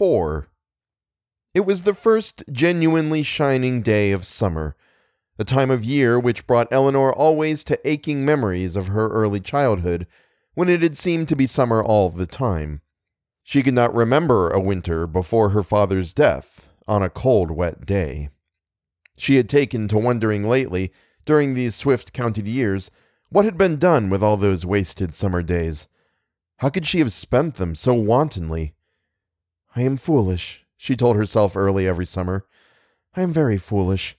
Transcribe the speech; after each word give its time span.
four. 0.00 0.48
It 1.52 1.66
was 1.66 1.82
the 1.82 1.92
first 1.92 2.42
genuinely 2.50 3.22
shining 3.22 3.82
day 3.82 4.12
of 4.12 4.24
summer, 4.24 4.74
a 5.38 5.44
time 5.44 5.70
of 5.70 5.84
year 5.84 6.18
which 6.18 6.46
brought 6.46 6.72
Eleanor 6.72 7.12
always 7.12 7.62
to 7.64 7.78
aching 7.86 8.24
memories 8.24 8.76
of 8.76 8.86
her 8.86 9.10
early 9.10 9.40
childhood, 9.40 10.06
when 10.54 10.70
it 10.70 10.80
had 10.80 10.96
seemed 10.96 11.28
to 11.28 11.36
be 11.36 11.44
summer 11.46 11.84
all 11.84 12.08
the 12.08 12.26
time. 12.26 12.80
She 13.42 13.62
could 13.62 13.74
not 13.74 13.94
remember 13.94 14.48
a 14.48 14.58
winter 14.58 15.06
before 15.06 15.50
her 15.50 15.62
father's 15.62 16.14
death 16.14 16.70
on 16.88 17.02
a 17.02 17.10
cold, 17.10 17.50
wet 17.50 17.84
day. 17.84 18.30
She 19.18 19.36
had 19.36 19.50
taken 19.50 19.86
to 19.88 19.98
wondering 19.98 20.48
lately, 20.48 20.94
during 21.26 21.52
these 21.52 21.74
swift 21.74 22.14
counted 22.14 22.48
years, 22.48 22.90
what 23.28 23.44
had 23.44 23.58
been 23.58 23.76
done 23.76 24.08
with 24.08 24.22
all 24.22 24.38
those 24.38 24.64
wasted 24.64 25.14
summer 25.14 25.42
days. 25.42 25.88
How 26.60 26.70
could 26.70 26.86
she 26.86 27.00
have 27.00 27.12
spent 27.12 27.56
them 27.56 27.74
so 27.74 27.92
wantonly? 27.92 28.72
I 29.74 29.82
am 29.82 29.96
foolish, 29.96 30.64
she 30.76 30.96
told 30.96 31.16
herself 31.16 31.56
early 31.56 31.86
every 31.86 32.06
summer. 32.06 32.46
I 33.14 33.22
am 33.22 33.32
very 33.32 33.56
foolish. 33.56 34.16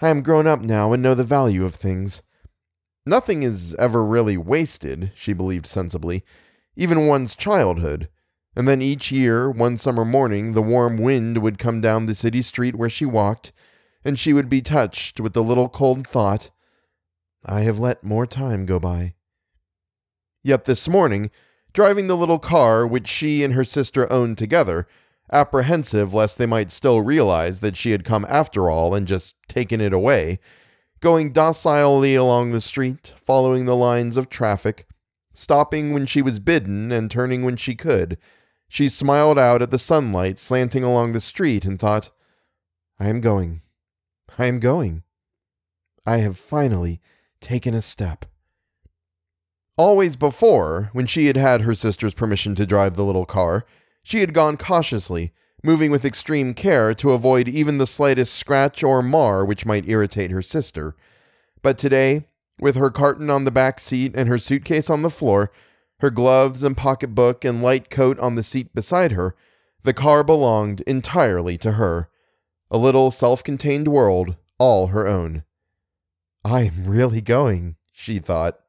I 0.00 0.08
am 0.08 0.22
grown 0.22 0.46
up 0.46 0.60
now 0.60 0.92
and 0.92 1.02
know 1.02 1.14
the 1.14 1.24
value 1.24 1.64
of 1.64 1.74
things. 1.74 2.22
Nothing 3.06 3.42
is 3.42 3.74
ever 3.76 4.04
really 4.04 4.36
wasted, 4.36 5.12
she 5.14 5.32
believed 5.32 5.66
sensibly, 5.66 6.24
even 6.76 7.06
one's 7.06 7.34
childhood. 7.34 8.08
And 8.56 8.66
then 8.66 8.82
each 8.82 9.12
year, 9.12 9.50
one 9.50 9.76
summer 9.76 10.04
morning, 10.04 10.52
the 10.52 10.62
warm 10.62 10.98
wind 10.98 11.38
would 11.38 11.58
come 11.58 11.80
down 11.80 12.06
the 12.06 12.14
city 12.14 12.42
street 12.42 12.74
where 12.74 12.90
she 12.90 13.04
walked, 13.04 13.52
and 14.04 14.18
she 14.18 14.32
would 14.32 14.48
be 14.48 14.62
touched 14.62 15.20
with 15.20 15.34
the 15.34 15.42
little 15.42 15.68
cold 15.68 16.06
thought, 16.06 16.50
I 17.44 17.60
have 17.60 17.78
let 17.78 18.04
more 18.04 18.26
time 18.26 18.66
go 18.66 18.78
by. 18.78 19.14
Yet 20.42 20.64
this 20.64 20.88
morning, 20.88 21.30
driving 21.72 22.06
the 22.06 22.16
little 22.16 22.38
car 22.38 22.86
which 22.86 23.08
she 23.08 23.42
and 23.42 23.54
her 23.54 23.64
sister 23.64 24.10
owned 24.12 24.38
together, 24.38 24.86
apprehensive 25.32 26.12
lest 26.12 26.38
they 26.38 26.46
might 26.46 26.70
still 26.70 27.00
realize 27.02 27.60
that 27.60 27.76
she 27.76 27.92
had 27.92 28.04
come 28.04 28.26
after 28.28 28.68
all 28.68 28.94
and 28.94 29.06
just 29.06 29.36
taken 29.48 29.80
it 29.80 29.92
away, 29.92 30.38
going 31.00 31.32
docilely 31.32 32.14
along 32.14 32.52
the 32.52 32.60
street, 32.60 33.14
following 33.16 33.66
the 33.66 33.76
lines 33.76 34.16
of 34.16 34.28
traffic, 34.28 34.86
stopping 35.32 35.92
when 35.92 36.06
she 36.06 36.20
was 36.20 36.38
bidden 36.38 36.90
and 36.90 37.10
turning 37.10 37.44
when 37.44 37.56
she 37.56 37.74
could, 37.74 38.18
she 38.68 38.88
smiled 38.88 39.36
out 39.36 39.62
at 39.62 39.72
the 39.72 39.78
sunlight 39.80 40.38
slanting 40.38 40.84
along 40.84 41.12
the 41.12 41.20
street 41.20 41.64
and 41.64 41.78
thought, 41.78 42.10
I 43.00 43.08
am 43.08 43.20
going. 43.20 43.62
I 44.38 44.46
am 44.46 44.60
going. 44.60 45.02
I 46.06 46.18
have 46.18 46.38
finally 46.38 47.00
taken 47.40 47.74
a 47.74 47.82
step. 47.82 48.26
Always 49.80 50.14
before, 50.14 50.90
when 50.92 51.06
she 51.06 51.26
had 51.26 51.38
had 51.38 51.62
her 51.62 51.74
sister's 51.74 52.12
permission 52.12 52.54
to 52.56 52.66
drive 52.66 52.96
the 52.96 53.02
little 53.02 53.24
car, 53.24 53.64
she 54.02 54.20
had 54.20 54.34
gone 54.34 54.58
cautiously, 54.58 55.32
moving 55.64 55.90
with 55.90 56.04
extreme 56.04 56.52
care 56.52 56.92
to 56.92 57.12
avoid 57.12 57.48
even 57.48 57.78
the 57.78 57.86
slightest 57.86 58.34
scratch 58.34 58.82
or 58.82 59.02
mar 59.02 59.42
which 59.42 59.64
might 59.64 59.88
irritate 59.88 60.32
her 60.32 60.42
sister. 60.42 60.94
But 61.62 61.78
today, 61.78 62.26
with 62.60 62.76
her 62.76 62.90
carton 62.90 63.30
on 63.30 63.44
the 63.44 63.50
back 63.50 63.80
seat 63.80 64.12
and 64.14 64.28
her 64.28 64.36
suitcase 64.36 64.90
on 64.90 65.00
the 65.00 65.08
floor, 65.08 65.50
her 66.00 66.10
gloves 66.10 66.62
and 66.62 66.76
pocketbook 66.76 67.42
and 67.42 67.62
light 67.62 67.88
coat 67.88 68.18
on 68.18 68.34
the 68.34 68.42
seat 68.42 68.74
beside 68.74 69.12
her, 69.12 69.34
the 69.82 69.94
car 69.94 70.22
belonged 70.22 70.82
entirely 70.82 71.56
to 71.56 71.72
her. 71.72 72.10
A 72.70 72.76
little 72.76 73.10
self 73.10 73.42
contained 73.42 73.88
world, 73.88 74.36
all 74.58 74.88
her 74.88 75.08
own. 75.08 75.42
I 76.44 76.64
am 76.64 76.84
really 76.84 77.22
going, 77.22 77.76
she 77.92 78.18
thought. 78.18 78.60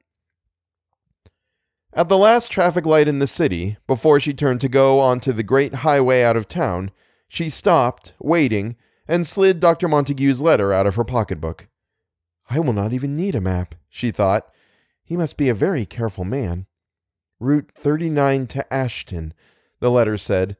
At 1.93 2.07
the 2.07 2.17
last 2.17 2.49
traffic 2.51 2.85
light 2.85 3.09
in 3.09 3.19
the 3.19 3.27
city, 3.27 3.77
before 3.85 4.19
she 4.19 4.33
turned 4.33 4.61
to 4.61 4.69
go 4.69 5.01
onto 5.01 5.33
the 5.33 5.43
great 5.43 5.75
highway 5.75 6.23
out 6.23 6.37
of 6.37 6.47
town, 6.47 6.91
she 7.27 7.49
stopped, 7.49 8.13
waiting, 8.17 8.77
and 9.09 9.27
slid 9.27 9.59
Dr. 9.59 9.89
Montague's 9.89 10.39
letter 10.39 10.71
out 10.71 10.87
of 10.87 10.95
her 10.95 11.03
pocketbook. 11.03 11.67
I 12.49 12.59
will 12.59 12.71
not 12.71 12.93
even 12.93 13.17
need 13.17 13.35
a 13.35 13.41
map, 13.41 13.75
she 13.89 14.09
thought. 14.09 14.47
He 15.03 15.17
must 15.17 15.35
be 15.35 15.49
a 15.49 15.53
very 15.53 15.85
careful 15.85 16.23
man. 16.23 16.65
Route 17.41 17.71
39 17.75 18.47
to 18.47 18.73
Ashton, 18.73 19.33
the 19.81 19.91
letter 19.91 20.15
said, 20.15 20.55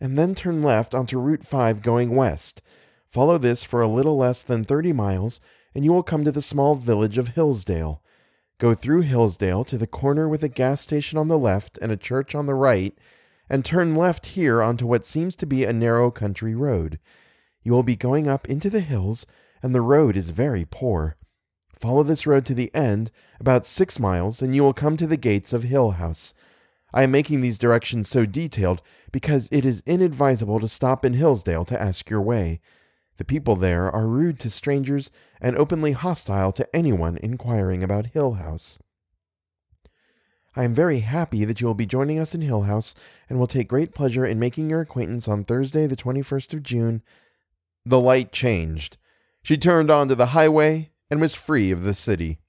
and 0.00 0.16
then 0.16 0.34
turn 0.34 0.62
left 0.62 0.94
onto 0.94 1.18
Route 1.18 1.44
5 1.44 1.82
going 1.82 2.14
west. 2.14 2.62
Follow 3.08 3.36
this 3.36 3.64
for 3.64 3.80
a 3.80 3.88
little 3.88 4.16
less 4.16 4.42
than 4.42 4.62
30 4.62 4.92
miles, 4.92 5.40
and 5.74 5.84
you 5.84 5.92
will 5.92 6.02
come 6.04 6.22
to 6.22 6.32
the 6.32 6.42
small 6.42 6.76
village 6.76 7.18
of 7.18 7.28
Hillsdale. 7.28 8.00
Go 8.62 8.74
through 8.74 9.00
Hillsdale 9.00 9.64
to 9.64 9.76
the 9.76 9.88
corner 9.88 10.28
with 10.28 10.44
a 10.44 10.48
gas 10.48 10.80
station 10.80 11.18
on 11.18 11.26
the 11.26 11.36
left 11.36 11.80
and 11.82 11.90
a 11.90 11.96
church 11.96 12.32
on 12.32 12.46
the 12.46 12.54
right, 12.54 12.96
and 13.50 13.64
turn 13.64 13.96
left 13.96 14.24
here 14.24 14.62
onto 14.62 14.86
what 14.86 15.04
seems 15.04 15.34
to 15.34 15.46
be 15.46 15.64
a 15.64 15.72
narrow 15.72 16.12
country 16.12 16.54
road. 16.54 17.00
You 17.64 17.72
will 17.72 17.82
be 17.82 17.96
going 17.96 18.28
up 18.28 18.48
into 18.48 18.70
the 18.70 18.78
hills, 18.78 19.26
and 19.64 19.74
the 19.74 19.80
road 19.80 20.16
is 20.16 20.30
very 20.30 20.64
poor. 20.64 21.16
Follow 21.80 22.04
this 22.04 22.24
road 22.24 22.44
to 22.46 22.54
the 22.54 22.72
end, 22.72 23.10
about 23.40 23.66
six 23.66 23.98
miles, 23.98 24.40
and 24.40 24.54
you 24.54 24.62
will 24.62 24.72
come 24.72 24.96
to 24.96 25.08
the 25.08 25.16
gates 25.16 25.52
of 25.52 25.64
Hill 25.64 25.90
House. 25.90 26.32
I 26.94 27.02
am 27.02 27.10
making 27.10 27.40
these 27.40 27.58
directions 27.58 28.08
so 28.08 28.24
detailed 28.26 28.80
because 29.10 29.48
it 29.50 29.64
is 29.64 29.82
inadvisable 29.86 30.60
to 30.60 30.68
stop 30.68 31.04
in 31.04 31.14
Hillsdale 31.14 31.64
to 31.64 31.82
ask 31.82 32.08
your 32.08 32.22
way. 32.22 32.60
The 33.22 33.26
people 33.26 33.54
there 33.54 33.88
are 33.88 34.08
rude 34.08 34.40
to 34.40 34.50
strangers 34.50 35.08
and 35.40 35.56
openly 35.56 35.92
hostile 35.92 36.50
to 36.50 36.68
anyone 36.74 37.16
inquiring 37.18 37.84
about 37.84 38.06
Hill 38.06 38.32
House. 38.32 38.80
I 40.56 40.64
am 40.64 40.74
very 40.74 40.98
happy 40.98 41.44
that 41.44 41.60
you 41.60 41.68
will 41.68 41.74
be 41.74 41.86
joining 41.86 42.18
us 42.18 42.34
in 42.34 42.40
Hill 42.40 42.62
House 42.62 42.96
and 43.30 43.38
will 43.38 43.46
take 43.46 43.68
great 43.68 43.94
pleasure 43.94 44.26
in 44.26 44.40
making 44.40 44.70
your 44.70 44.80
acquaintance 44.80 45.28
on 45.28 45.44
Thursday, 45.44 45.86
the 45.86 45.94
21st 45.94 46.52
of 46.52 46.64
June. 46.64 47.00
The 47.86 48.00
light 48.00 48.32
changed. 48.32 48.98
She 49.44 49.56
turned 49.56 49.88
onto 49.88 50.16
the 50.16 50.34
highway 50.34 50.90
and 51.08 51.20
was 51.20 51.36
free 51.36 51.70
of 51.70 51.84
the 51.84 51.94
city. 51.94 52.40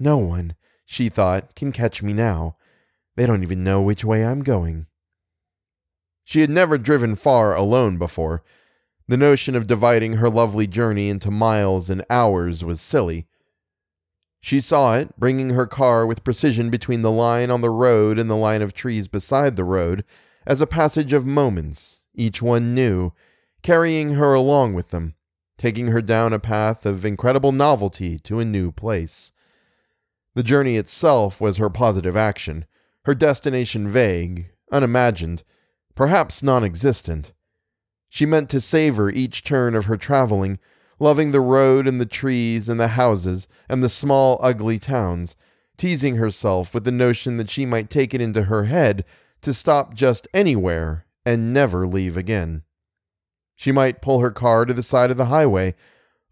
No 0.00 0.18
one, 0.18 0.56
she 0.84 1.10
thought, 1.10 1.54
can 1.54 1.70
catch 1.70 2.02
me 2.02 2.12
now. 2.12 2.56
They 3.14 3.24
don't 3.24 3.44
even 3.44 3.62
know 3.62 3.80
which 3.80 4.04
way 4.04 4.26
I'm 4.26 4.42
going. 4.42 4.86
She 6.24 6.40
had 6.40 6.50
never 6.50 6.76
driven 6.76 7.14
far 7.14 7.54
alone 7.54 7.98
before, 7.98 8.42
the 9.08 9.16
notion 9.16 9.56
of 9.56 9.66
dividing 9.66 10.14
her 10.14 10.30
lovely 10.30 10.66
journey 10.66 11.08
into 11.08 11.30
miles 11.30 11.90
and 11.90 12.04
hours 12.08 12.64
was 12.64 12.80
silly. 12.80 13.26
She 14.40 14.60
saw 14.60 14.96
it, 14.96 15.18
bringing 15.18 15.50
her 15.50 15.66
car 15.66 16.06
with 16.06 16.24
precision 16.24 16.70
between 16.70 17.02
the 17.02 17.10
line 17.10 17.50
on 17.50 17.60
the 17.60 17.70
road 17.70 18.18
and 18.18 18.28
the 18.28 18.36
line 18.36 18.62
of 18.62 18.72
trees 18.72 19.06
beside 19.08 19.56
the 19.56 19.64
road, 19.64 20.04
as 20.46 20.60
a 20.60 20.66
passage 20.66 21.12
of 21.12 21.24
moments, 21.24 22.02
each 22.14 22.42
one 22.42 22.74
new, 22.74 23.12
carrying 23.62 24.14
her 24.14 24.34
along 24.34 24.74
with 24.74 24.90
them, 24.90 25.14
taking 25.58 25.88
her 25.88 26.02
down 26.02 26.32
a 26.32 26.40
path 26.40 26.84
of 26.84 27.04
incredible 27.04 27.52
novelty 27.52 28.18
to 28.18 28.40
a 28.40 28.44
new 28.44 28.72
place. 28.72 29.30
The 30.34 30.42
journey 30.42 30.76
itself 30.76 31.40
was 31.40 31.58
her 31.58 31.70
positive 31.70 32.16
action, 32.16 32.64
her 33.04 33.14
destination 33.14 33.86
vague, 33.88 34.50
unimagined, 34.72 35.44
perhaps 35.94 36.42
non 36.42 36.64
existent. 36.64 37.32
She 38.14 38.26
meant 38.26 38.50
to 38.50 38.60
savor 38.60 39.08
each 39.08 39.42
turn 39.42 39.74
of 39.74 39.86
her 39.86 39.96
traveling, 39.96 40.58
loving 40.98 41.32
the 41.32 41.40
road 41.40 41.88
and 41.88 41.98
the 41.98 42.04
trees 42.04 42.68
and 42.68 42.78
the 42.78 42.88
houses 42.88 43.48
and 43.70 43.82
the 43.82 43.88
small, 43.88 44.38
ugly 44.42 44.78
towns, 44.78 45.34
teasing 45.78 46.16
herself 46.16 46.74
with 46.74 46.84
the 46.84 46.92
notion 46.92 47.38
that 47.38 47.48
she 47.48 47.64
might 47.64 47.88
take 47.88 48.12
it 48.12 48.20
into 48.20 48.42
her 48.42 48.64
head 48.64 49.06
to 49.40 49.54
stop 49.54 49.94
just 49.94 50.28
anywhere 50.34 51.06
and 51.24 51.54
never 51.54 51.86
leave 51.86 52.18
again. 52.18 52.64
She 53.56 53.72
might 53.72 54.02
pull 54.02 54.20
her 54.20 54.30
car 54.30 54.66
to 54.66 54.74
the 54.74 54.82
side 54.82 55.10
of 55.10 55.16
the 55.16 55.32
highway, 55.32 55.74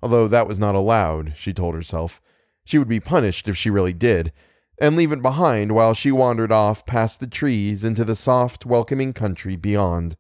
although 0.02 0.28
that 0.28 0.46
was 0.46 0.58
not 0.58 0.74
allowed, 0.74 1.32
she 1.34 1.54
told 1.54 1.74
herself. 1.74 2.20
She 2.62 2.76
would 2.76 2.88
be 2.88 3.00
punished 3.00 3.48
if 3.48 3.56
she 3.56 3.70
really 3.70 3.94
did, 3.94 4.32
and 4.78 4.96
leave 4.96 5.12
it 5.12 5.22
behind 5.22 5.72
while 5.72 5.94
she 5.94 6.12
wandered 6.12 6.52
off 6.52 6.84
past 6.84 7.20
the 7.20 7.26
trees 7.26 7.84
into 7.84 8.04
the 8.04 8.16
soft, 8.16 8.66
welcoming 8.66 9.14
country 9.14 9.56
beyond. 9.56 10.18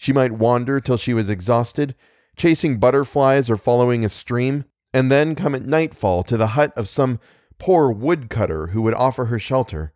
She 0.00 0.14
might 0.14 0.32
wander 0.32 0.80
till 0.80 0.96
she 0.96 1.12
was 1.12 1.28
exhausted, 1.28 1.94
chasing 2.34 2.78
butterflies 2.78 3.50
or 3.50 3.56
following 3.58 4.02
a 4.02 4.08
stream, 4.08 4.64
and 4.94 5.12
then 5.12 5.34
come 5.34 5.54
at 5.54 5.66
nightfall 5.66 6.22
to 6.22 6.38
the 6.38 6.56
hut 6.56 6.72
of 6.74 6.88
some 6.88 7.20
poor 7.58 7.90
woodcutter 7.90 8.68
who 8.68 8.80
would 8.80 8.94
offer 8.94 9.26
her 9.26 9.38
shelter. 9.38 9.92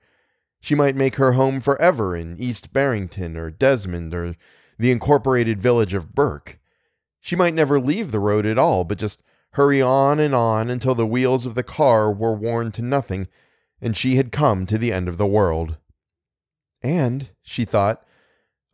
She 0.61 0.75
might 0.75 0.95
make 0.95 1.17
her 1.17 1.33
home 1.33 1.59
forever 1.59 2.15
in 2.15 2.37
East 2.39 2.71
Barrington 2.71 3.35
or 3.39 3.51
Desmond 3.51 4.13
or 4.13 4.35
the 4.79 4.93
incorporated 4.93 5.63
village 5.63 5.95
of 5.95 6.15
Burke. 6.15 6.59
She 7.23 7.35
might 7.35 7.55
never 7.55 7.81
leave 7.81 8.13
the 8.13 8.21
road 8.21 8.45
at 8.45 8.59
all, 8.59 8.85
but 8.85 8.99
just 8.99 9.23
hurry 9.53 9.81
on 9.81 10.21
and 10.21 10.35
on 10.35 10.69
until 10.69 10.95
the 10.95 11.07
wheels 11.07 11.47
of 11.47 11.55
the 11.55 11.63
car 11.63 12.13
were 12.13 12.35
worn 12.35 12.73
to 12.73 12.83
nothing 12.83 13.27
and 13.81 13.97
she 13.97 14.17
had 14.17 14.33
come 14.33 14.67
to 14.67 14.77
the 14.77 14.93
end 14.93 15.09
of 15.09 15.17
the 15.17 15.27
world. 15.27 15.79
And, 16.83 17.31
she 17.43 17.65
thought, 17.65 18.05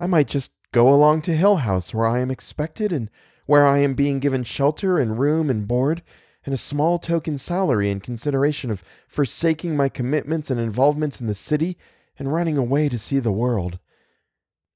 I 0.01 0.09
might 0.09 0.27
just 0.27 0.51
Go 0.73 0.89
along 0.89 1.23
to 1.23 1.37
Hill 1.37 1.57
House, 1.57 1.93
where 1.93 2.07
I 2.07 2.21
am 2.21 2.31
expected 2.31 2.93
and 2.93 3.11
where 3.47 3.67
I 3.67 3.79
am 3.79 3.95
being 3.95 4.21
given 4.21 4.45
shelter 4.45 4.99
and 4.99 5.19
room 5.19 5.51
and 5.51 5.67
board 5.67 6.03
and 6.45 6.55
a 6.55 6.59
small 6.59 6.99
token 6.99 7.37
salary 7.37 7.91
in 7.91 8.01
consideration 8.01 8.71
of 8.71 8.85
forsaking 9.09 9.77
my 9.77 9.89
commitments 9.89 10.51
and 10.51 10.61
involvements 10.61 11.21
in 11.21 11.27
the 11.27 11.35
city 11.35 11.77
and 12.19 12.33
running 12.33 12.57
away 12.57 12.89
to 12.89 12.99
see 12.99 13.19
the 13.19 13.33
world. 13.33 13.79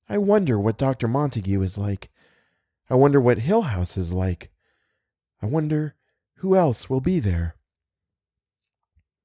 I 0.08 0.18
wonder 0.18 0.58
what 0.58 0.76
Dr. 0.76 1.08
Montague 1.08 1.62
is 1.62 1.78
like. 1.78 2.10
I 2.90 2.94
wonder 2.94 3.20
what 3.20 3.38
Hill 3.38 3.62
House 3.62 3.96
is 3.96 4.12
like. 4.12 4.50
I 5.40 5.46
wonder 5.46 5.94
who 6.38 6.56
else 6.56 6.90
will 6.90 7.00
be 7.00 7.20
there. 7.20 7.56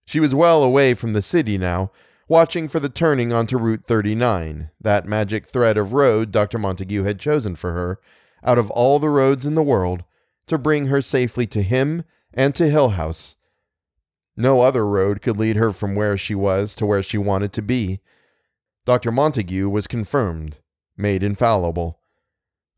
She 0.06 0.20
was 0.20 0.34
well 0.34 0.64
away 0.64 0.94
from 0.94 1.14
the 1.14 1.22
city 1.22 1.58
now, 1.58 1.92
watching 2.30 2.68
for 2.68 2.80
the 2.80 2.88
turning 2.88 3.34
onto 3.34 3.58
Route 3.58 3.84
39, 3.84 4.70
that 4.80 5.08
magic 5.08 5.48
thread 5.48 5.78
of 5.78 5.94
road 5.94 6.32
Dr. 6.32 6.60
Montague 6.60 7.04
had 7.04 7.20
chosen 7.20 7.56
for 7.56 7.74
her, 7.74 8.00
out 8.44 8.60
of 8.60 8.70
all 8.70 9.00
the 9.00 9.10
roads 9.10 9.48
in 9.48 9.56
the 9.56 9.64
world, 9.64 10.04
to 10.46 10.58
bring 10.60 10.86
her 10.88 11.02
safely 11.02 11.48
to 11.48 11.64
him 11.64 12.04
and 12.32 12.54
to 12.54 12.70
Hill 12.70 12.90
House. 12.90 13.36
No 14.38 14.62
other 14.62 14.86
road 14.86 15.24
could 15.24 15.38
lead 15.38 15.56
her 15.56 15.72
from 15.72 15.96
where 15.96 16.16
she 16.16 16.36
was 16.36 16.76
to 16.76 16.86
where 16.86 17.02
she 17.02 17.18
wanted 17.18 17.52
to 17.54 17.64
be. 17.64 18.00
Dr. 18.86 19.12
Montague 19.12 19.68
was 19.68 19.88
confirmed, 19.88 20.60
made 20.96 21.24
infallible. 21.24 22.00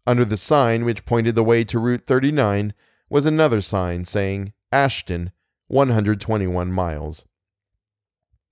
Under 0.07 0.25
the 0.25 0.37
sign 0.37 0.85
which 0.85 1.05
pointed 1.05 1.35
the 1.35 1.43
way 1.43 1.65
to 1.65 1.77
Route 1.77 2.07
39 2.07 2.73
was 3.09 3.25
another 3.25 3.59
sign 3.59 4.05
saying 4.05 4.53
Ashton, 4.71 5.31
121 5.67 6.71
miles. 6.71 7.25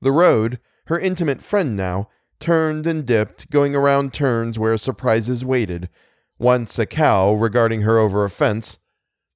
The 0.01 0.12
road, 0.12 0.60
her 0.89 1.00
intimate 1.00 1.44
friend 1.44 1.75
now, 1.75 2.09
turned 2.39 2.88
and 2.88 3.06
dipped, 3.06 3.51
going 3.51 3.75
around 3.75 4.12
turns 4.12 4.57
where 4.57 4.75
surprises 4.75 5.45
waited. 5.45 5.88
Once 6.39 6.80
a 6.80 6.86
cow 6.86 7.31
regarding 7.31 7.81
her 7.81 8.00
over 8.00 8.25
a 8.25 8.30
fence, 8.30 8.80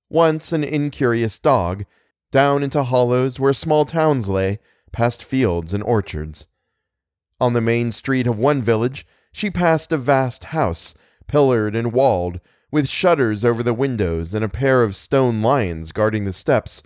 once 0.10 0.52
an 0.52 0.64
incurious 0.64 1.38
dog, 1.38 1.86
down 2.32 2.64
into 2.64 2.82
hollows 2.82 3.40
where 3.40 3.54
small 3.54 3.86
towns 3.86 4.28
lay, 4.28 4.58
past 4.92 5.24
fields 5.24 5.76
and 5.76 5.84
orchards. 5.84 6.48
On 7.40 7.54
the 7.54 7.62
main 7.62 7.92
street 7.92 8.26
of 8.26 8.40
one 8.40 8.64
village, 8.64 9.06
she 9.32 9.52
passed 9.52 9.92
a 9.92 9.98
vast 9.98 10.46
house, 10.46 10.96
pillared 11.28 11.76
and 11.76 11.94
walled, 11.94 12.40
with 12.72 12.90
shutters 12.90 13.46
over 13.46 13.62
the 13.62 13.76
windows 13.76 14.34
and 14.34 14.44
a 14.44 14.50
pair 14.50 14.82
of 14.82 14.96
stone 14.96 15.44
lions 15.44 15.92
guarding 15.92 16.26
the 16.26 16.34
steps, 16.34 16.82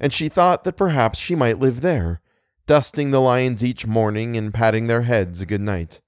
and 0.00 0.10
she 0.10 0.30
thought 0.30 0.64
that 0.64 0.78
perhaps 0.78 1.18
she 1.18 1.34
might 1.34 1.58
live 1.58 1.82
there, 1.82 2.22
dusting 2.66 3.12
the 3.12 3.20
lions 3.20 3.64
each 3.64 3.86
morning 3.86 4.36
and 4.36 4.52
patting 4.52 4.88
their 4.88 5.02
heads 5.02 5.44
good 5.44 5.60
night. 5.60 6.00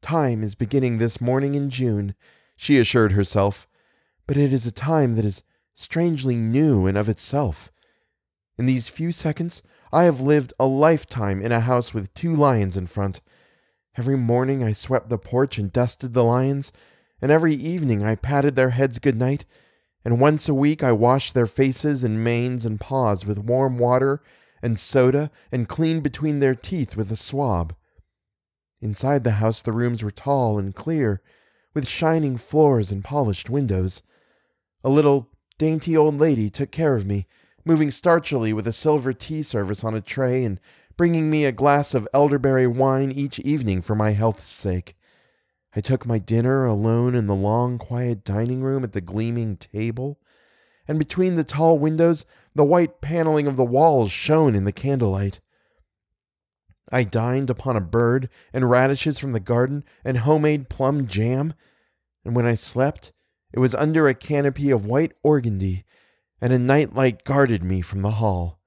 Time 0.00 0.42
is 0.42 0.54
beginning 0.54 0.96
this 0.96 1.20
morning 1.20 1.54
in 1.54 1.68
June, 1.68 2.14
she 2.56 2.78
assured 2.78 3.12
herself, 3.12 3.68
but 4.26 4.38
it 4.38 4.54
is 4.54 4.66
a 4.66 4.72
time 4.72 5.16
that 5.16 5.24
is 5.24 5.42
strangely 5.74 6.36
new 6.36 6.86
and 6.86 6.96
of 6.96 7.10
itself. 7.10 7.70
In 8.56 8.64
these 8.64 8.88
few 8.88 9.12
seconds, 9.12 9.62
I 9.92 10.04
have 10.04 10.20
lived 10.20 10.54
a 10.58 10.64
lifetime 10.64 11.42
in 11.42 11.52
a 11.52 11.60
house 11.60 11.92
with 11.92 12.14
two 12.14 12.34
lions 12.34 12.74
in 12.74 12.86
front. 12.86 13.20
Every 13.98 14.16
morning 14.16 14.64
I 14.64 14.72
swept 14.72 15.10
the 15.10 15.18
porch 15.18 15.58
and 15.58 15.70
dusted 15.70 16.14
the 16.14 16.24
lions, 16.24 16.72
and 17.20 17.30
every 17.30 17.54
evening 17.54 18.02
I 18.02 18.14
patted 18.14 18.56
their 18.56 18.70
heads 18.70 18.98
good 18.98 19.18
night, 19.18 19.44
and 20.06 20.20
once 20.20 20.48
a 20.48 20.54
week 20.54 20.82
I 20.82 20.92
washed 20.92 21.34
their 21.34 21.46
faces 21.46 22.02
and 22.02 22.24
manes 22.24 22.64
and 22.64 22.80
paws 22.80 23.26
with 23.26 23.38
warm 23.38 23.76
water 23.76 24.22
and 24.64 24.78
soda 24.78 25.30
and 25.52 25.68
cleaned 25.68 26.02
between 26.02 26.40
their 26.40 26.54
teeth 26.54 26.96
with 26.96 27.12
a 27.12 27.16
swab. 27.16 27.76
Inside 28.80 29.22
the 29.22 29.32
house 29.32 29.62
the 29.62 29.72
rooms 29.72 30.02
were 30.02 30.10
tall 30.10 30.58
and 30.58 30.74
clear, 30.74 31.20
with 31.74 31.86
shining 31.86 32.36
floors 32.38 32.90
and 32.90 33.04
polished 33.04 33.50
windows. 33.50 34.02
A 34.82 34.88
little 34.88 35.30
dainty 35.58 35.96
old 35.96 36.18
lady 36.18 36.48
took 36.48 36.70
care 36.70 36.96
of 36.96 37.06
me, 37.06 37.26
moving 37.64 37.90
starchily 37.90 38.52
with 38.52 38.66
a 38.66 38.72
silver 38.72 39.12
tea 39.12 39.42
service 39.42 39.84
on 39.84 39.94
a 39.94 40.00
tray 40.00 40.44
and 40.44 40.58
bringing 40.96 41.28
me 41.28 41.44
a 41.44 41.52
glass 41.52 41.94
of 41.94 42.08
elderberry 42.14 42.66
wine 42.66 43.12
each 43.12 43.38
evening 43.40 43.82
for 43.82 43.94
my 43.94 44.12
health's 44.12 44.46
sake. 44.46 44.96
I 45.76 45.80
took 45.80 46.06
my 46.06 46.18
dinner 46.18 46.64
alone 46.64 47.14
in 47.14 47.26
the 47.26 47.34
long, 47.34 47.78
quiet 47.78 48.24
dining 48.24 48.62
room 48.62 48.84
at 48.84 48.92
the 48.92 49.00
gleaming 49.00 49.56
table, 49.56 50.20
and 50.86 50.98
between 50.98 51.34
the 51.34 51.44
tall 51.44 51.78
windows, 51.78 52.24
the 52.54 52.64
white 52.64 53.00
paneling 53.00 53.46
of 53.46 53.56
the 53.56 53.64
walls 53.64 54.10
shone 54.10 54.54
in 54.54 54.64
the 54.64 54.72
candlelight. 54.72 55.40
I 56.92 57.02
dined 57.02 57.50
upon 57.50 57.76
a 57.76 57.80
bird 57.80 58.28
and 58.52 58.70
radishes 58.70 59.18
from 59.18 59.32
the 59.32 59.40
garden 59.40 59.84
and 60.04 60.18
homemade 60.18 60.68
plum 60.68 61.06
jam, 61.06 61.54
and 62.24 62.36
when 62.36 62.46
I 62.46 62.54
slept, 62.54 63.12
it 63.52 63.58
was 63.58 63.74
under 63.74 64.06
a 64.06 64.14
canopy 64.14 64.70
of 64.70 64.86
white 64.86 65.12
organdy, 65.24 65.84
and 66.40 66.52
a 66.52 66.58
night 66.58 66.94
light 66.94 67.24
guarded 67.24 67.64
me 67.64 67.80
from 67.80 68.02
the 68.02 68.12
hall. 68.12 68.60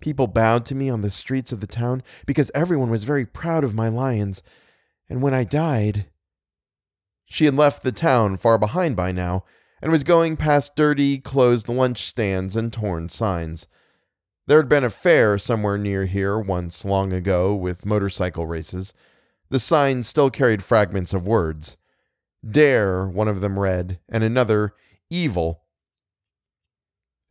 People 0.00 0.26
bowed 0.26 0.64
to 0.66 0.74
me 0.74 0.88
on 0.88 1.00
the 1.00 1.10
streets 1.10 1.52
of 1.52 1.60
the 1.60 1.66
town 1.66 2.02
because 2.26 2.50
everyone 2.54 2.90
was 2.90 3.04
very 3.04 3.26
proud 3.26 3.64
of 3.64 3.74
my 3.74 3.88
lions, 3.88 4.42
and 5.08 5.22
when 5.22 5.34
I 5.34 5.44
died. 5.44 6.06
She 7.26 7.44
had 7.44 7.54
left 7.54 7.82
the 7.82 7.92
town 7.92 8.36
far 8.36 8.58
behind 8.58 8.96
by 8.96 9.12
now, 9.12 9.44
and 9.82 9.90
was 9.90 10.04
going 10.04 10.36
past 10.36 10.76
dirty, 10.76 11.18
closed 11.18 11.68
lunch 11.68 12.02
stands 12.02 12.56
and 12.56 12.72
torn 12.72 13.08
signs. 13.08 13.66
There 14.46 14.58
had 14.58 14.68
been 14.68 14.84
a 14.84 14.90
fair 14.90 15.38
somewhere 15.38 15.78
near 15.78 16.06
here 16.06 16.38
once 16.38 16.84
long 16.84 17.12
ago 17.12 17.54
with 17.54 17.86
motorcycle 17.86 18.46
races. 18.46 18.92
The 19.48 19.60
signs 19.60 20.08
still 20.08 20.30
carried 20.30 20.62
fragments 20.62 21.14
of 21.14 21.26
words. 21.26 21.76
Dare, 22.48 23.06
one 23.06 23.28
of 23.28 23.40
them 23.40 23.58
read, 23.58 24.00
and 24.08 24.24
another, 24.24 24.74
evil. 25.08 25.62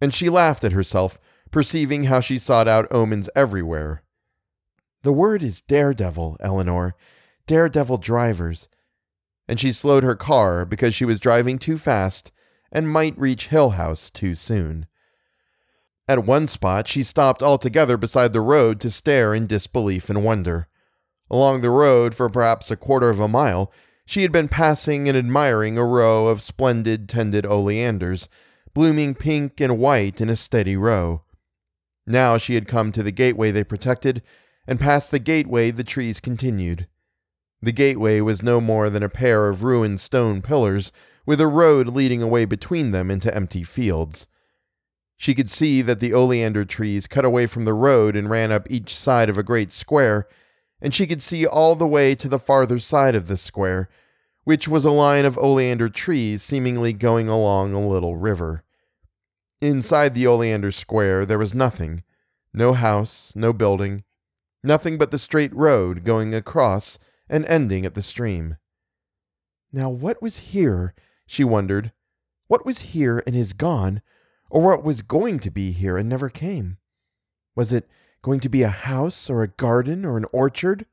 And 0.02 0.14
she 0.14 0.30
laughed 0.30 0.64
at 0.64 0.72
herself, 0.72 1.20
perceiving 1.52 2.06
how 2.06 2.20
she 2.20 2.38
sought 2.38 2.68
out 2.68 2.92
omens 2.92 3.30
everywhere. 3.36 4.04
The 5.04 5.14
word 5.14 5.44
is 5.44 5.62
daredevil, 5.62 6.38
Eleanor. 6.40 6.96
Daredevil 7.48 7.98
drivers. 7.98 8.70
And 9.48 9.60
she 9.60 9.72
slowed 9.72 10.04
her 10.04 10.16
car 10.16 10.64
because 10.66 10.94
she 10.94 11.06
was 11.06 11.20
driving 11.20 11.58
too 11.58 11.78
fast 11.78 12.32
and 12.72 12.90
might 12.90 13.18
reach 13.18 13.48
Hill 13.48 13.72
House 13.72 14.10
too 14.10 14.36
soon. 14.36 14.86
At 16.08 16.26
one 16.26 16.48
spot, 16.48 16.88
she 16.88 17.04
stopped 17.04 17.44
altogether 17.44 17.96
beside 17.96 18.34
the 18.34 18.42
road 18.42 18.80
to 18.82 18.90
stare 18.90 19.36
in 19.36 19.48
disbelief 19.48 20.10
and 20.10 20.24
wonder. 20.24 20.68
Along 21.30 21.62
the 21.62 21.70
road, 21.70 22.16
for 22.16 22.30
perhaps 22.30 22.72
a 22.72 22.76
quarter 22.76 23.10
of 23.10 23.20
a 23.20 23.28
mile, 23.28 23.72
she 24.06 24.24
had 24.24 24.32
been 24.32 24.48
passing 24.48 25.08
and 25.08 25.16
admiring 25.16 25.78
a 25.78 25.86
row 25.86 26.28
of 26.28 26.42
splendid 26.42 27.08
tended 27.08 27.46
oleanders, 27.46 28.28
blooming 28.74 29.14
pink 29.14 29.62
and 29.62 29.78
white 29.78 30.20
in 30.20 30.30
a 30.30 30.36
steady 30.36 30.76
row. 30.76 31.22
Now 32.08 32.40
she 32.40 32.56
had 32.56 32.68
come 32.68 32.92
to 32.94 33.04
the 33.04 33.12
gateway 33.12 33.52
they 33.52 33.64
protected, 33.64 34.24
and 34.66 34.80
past 34.80 35.12
the 35.12 35.20
gateway 35.20 35.70
the 35.70 35.84
trees 35.84 36.20
continued. 36.20 36.88
The 37.62 37.72
gateway 37.72 38.20
was 38.22 38.42
no 38.42 38.60
more 38.60 38.90
than 38.90 39.04
a 39.04 39.10
pair 39.10 39.48
of 39.48 39.62
ruined 39.64 40.00
stone 40.00 40.42
pillars, 40.42 40.92
with 41.30 41.40
a 41.40 41.46
road 41.46 41.86
leading 41.86 42.24
away 42.24 42.44
between 42.44 42.90
them 42.90 43.12
into 43.12 43.32
empty 43.36 43.62
fields. 43.62 44.26
She 45.16 45.36
could 45.36 45.48
see 45.48 45.84
that 45.84 46.00
the 46.00 46.12
oleander 46.12 46.66
trees 46.66 47.06
cut 47.06 47.24
away 47.24 47.46
from 47.46 47.66
the 47.66 47.74
road 47.76 48.16
and 48.16 48.32
ran 48.32 48.52
up 48.52 48.66
each 48.68 48.96
side 48.96 49.30
of 49.30 49.38
a 49.38 49.44
great 49.44 49.72
square, 49.72 50.28
and 50.82 50.92
she 50.92 51.06
could 51.06 51.22
see 51.22 51.46
all 51.46 51.76
the 51.76 51.86
way 51.86 52.16
to 52.16 52.28
the 52.28 52.40
farther 52.40 52.80
side 52.80 53.16
of 53.16 53.28
the 53.28 53.38
square, 53.38 53.92
which 54.44 54.68
was 54.68 54.86
a 54.86 54.90
line 54.90 55.24
of 55.24 55.38
oleander 55.38 55.88
trees 55.88 56.42
seemingly 56.42 56.94
going 56.94 57.30
along 57.30 57.76
a 57.76 57.88
little 57.88 58.18
river. 58.18 58.64
Inside 59.62 60.16
the 60.16 60.26
oleander 60.26 60.72
square 60.72 61.28
there 61.28 61.38
was 61.38 61.54
nothing 61.54 62.02
no 62.56 62.74
house, 62.74 63.34
no 63.36 63.54
building, 63.54 64.04
nothing 64.64 64.98
but 64.98 65.12
the 65.12 65.20
straight 65.20 65.54
road 65.54 66.04
going 66.04 66.34
across 66.34 66.98
and 67.30 67.46
ending 67.46 67.86
at 67.86 67.94
the 67.94 68.02
stream. 68.02 68.58
Now, 69.72 69.90
what 69.90 70.24
was 70.24 70.40
here, 70.40 70.96
she 71.30 71.44
wondered, 71.44 71.92
what 72.48 72.66
was 72.66 72.80
here 72.80 73.22
and 73.28 73.36
is 73.36 73.54
gone, 73.54 74.02
or 74.50 74.64
what 74.64 74.84
was 74.84 75.04
going 75.04 75.38
to 75.38 75.52
be 75.52 75.72
here 75.72 75.96
and 75.96 76.10
never 76.10 76.28
came? 76.28 76.78
Was 77.56 77.72
it 77.72 77.88
going 78.24 78.40
to 78.40 78.50
be 78.50 78.64
a 78.64 78.70
house 78.70 79.30
or 79.30 79.44
a 79.44 79.48
garden 79.48 80.06
or 80.06 80.18
an 80.18 80.26
orchard? 80.34 80.88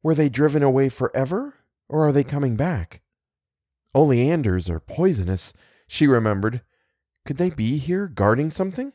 Were 0.00 0.14
they 0.14 0.28
driven 0.28 0.62
away 0.62 0.88
forever, 0.88 1.56
or 1.88 2.06
are 2.06 2.12
they 2.12 2.22
coming 2.22 2.54
back? 2.54 3.02
Oleanders 3.96 4.70
are 4.70 4.78
poisonous, 4.78 5.52
she 5.88 6.06
remembered. 6.06 6.60
Could 7.26 7.38
they 7.38 7.50
be 7.50 7.78
here 7.78 8.06
guarding 8.06 8.50
something? 8.50 8.92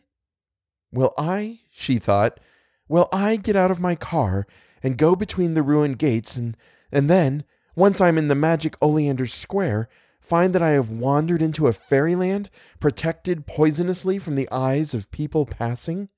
Will 0.94 1.14
I, 1.18 1.60
she 1.72 2.00
thought, 2.00 2.40
will 2.88 3.10
I 3.12 3.36
get 3.36 3.58
out 3.58 3.70
of 3.70 3.82
my 3.82 3.96
car 3.96 4.48
and 4.82 4.98
go 4.98 5.14
between 5.14 5.56
the 5.56 5.62
ruined 5.62 6.00
gates 6.00 6.38
and, 6.38 6.56
and 6.90 7.10
then, 7.10 7.44
once 7.76 8.00
I'm 8.00 8.18
in 8.18 8.30
the 8.30 8.36
magic 8.36 8.78
Oleander 8.82 9.28
Square, 9.28 9.90
find 10.24 10.56
that 10.56 10.62
I 10.62 10.72
have 10.72 10.90
wandered 10.90 11.42
into 11.42 11.68
a 11.68 11.74
fairyland 11.74 12.50
protected 12.80 13.46
poisonously 13.46 14.20
from 14.20 14.36
the 14.36 14.48
eyes 14.52 14.94
of 14.94 15.12
people 15.12 15.46
passing? 15.46 16.10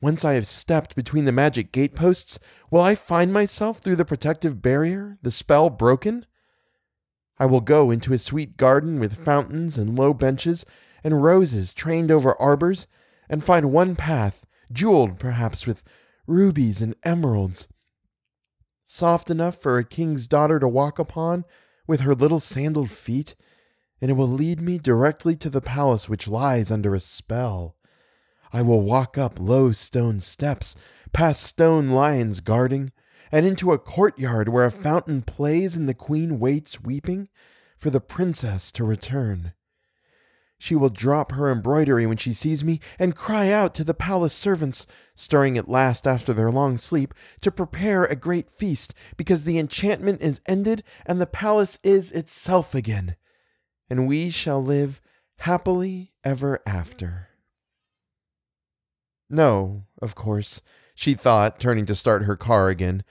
Once 0.00 0.24
I 0.24 0.34
have 0.34 0.46
stepped 0.46 0.94
between 0.94 1.24
the 1.24 1.32
magic 1.32 1.72
gateposts, 1.72 2.38
will 2.70 2.80
I 2.80 2.94
find 2.94 3.32
myself 3.32 3.78
through 3.78 3.96
the 3.96 4.04
protective 4.04 4.62
barrier, 4.62 5.18
the 5.22 5.30
spell 5.30 5.68
broken? 5.68 6.24
I 7.38 7.46
will 7.46 7.60
go 7.60 7.90
into 7.90 8.12
a 8.12 8.18
sweet 8.18 8.56
garden 8.56 9.00
with 9.00 9.24
fountains 9.24 9.76
and 9.76 9.98
low 9.98 10.14
benches 10.14 10.64
and 11.02 11.22
roses 11.22 11.74
trained 11.74 12.10
over 12.10 12.40
arbors, 12.40 12.86
and 13.28 13.42
find 13.42 13.72
one 13.72 13.96
path, 13.96 14.46
jeweled 14.70 15.18
perhaps 15.18 15.66
with 15.66 15.82
rubies 16.26 16.80
and 16.82 16.94
emeralds. 17.02 17.68
soft 18.86 19.30
enough 19.30 19.56
for 19.56 19.78
a 19.78 19.84
king's 19.84 20.26
daughter 20.26 20.58
to 20.58 20.66
walk 20.66 20.98
upon 20.98 21.44
with 21.90 22.02
her 22.02 22.14
little 22.14 22.38
sandaled 22.38 22.88
feet, 22.88 23.34
and 24.00 24.12
it 24.12 24.14
will 24.14 24.28
lead 24.28 24.60
me 24.60 24.78
directly 24.78 25.34
to 25.34 25.50
the 25.50 25.60
palace 25.60 26.08
which 26.08 26.28
lies 26.28 26.70
under 26.70 26.94
a 26.94 27.00
spell. 27.00 27.74
I 28.52 28.62
will 28.62 28.80
walk 28.80 29.18
up 29.18 29.40
low 29.40 29.72
stone 29.72 30.20
steps, 30.20 30.76
past 31.12 31.42
stone 31.42 31.90
lions 31.90 32.38
guarding, 32.38 32.92
and 33.32 33.44
into 33.44 33.72
a 33.72 33.78
courtyard 33.78 34.48
where 34.48 34.64
a 34.66 34.70
fountain 34.70 35.22
plays 35.22 35.76
and 35.76 35.88
the 35.88 35.94
queen 35.94 36.38
waits 36.38 36.80
weeping 36.80 37.28
for 37.76 37.90
the 37.90 38.00
princess 38.00 38.70
to 38.70 38.84
return. 38.84 39.52
She 40.62 40.74
will 40.74 40.90
drop 40.90 41.32
her 41.32 41.50
embroidery 41.50 42.04
when 42.04 42.18
she 42.18 42.34
sees 42.34 42.62
me 42.62 42.80
and 42.98 43.16
cry 43.16 43.50
out 43.50 43.74
to 43.76 43.82
the 43.82 43.94
palace 43.94 44.34
servants, 44.34 44.86
stirring 45.14 45.56
at 45.56 45.70
last 45.70 46.06
after 46.06 46.34
their 46.34 46.50
long 46.50 46.76
sleep, 46.76 47.14
to 47.40 47.50
prepare 47.50 48.04
a 48.04 48.14
great 48.14 48.50
feast, 48.50 48.92
because 49.16 49.44
the 49.44 49.58
enchantment 49.58 50.20
is 50.20 50.42
ended 50.44 50.84
and 51.06 51.18
the 51.18 51.26
palace 51.26 51.78
is 51.82 52.12
itself 52.12 52.74
again, 52.74 53.16
and 53.88 54.06
we 54.06 54.28
shall 54.28 54.62
live 54.62 55.00
happily 55.38 56.12
ever 56.24 56.60
after. 56.66 57.28
No, 59.30 59.84
of 60.02 60.14
course, 60.14 60.60
she 60.94 61.14
thought, 61.14 61.58
turning 61.58 61.86
to 61.86 61.94
start 61.94 62.24
her 62.24 62.36
car 62.36 62.68
again. 62.68 63.02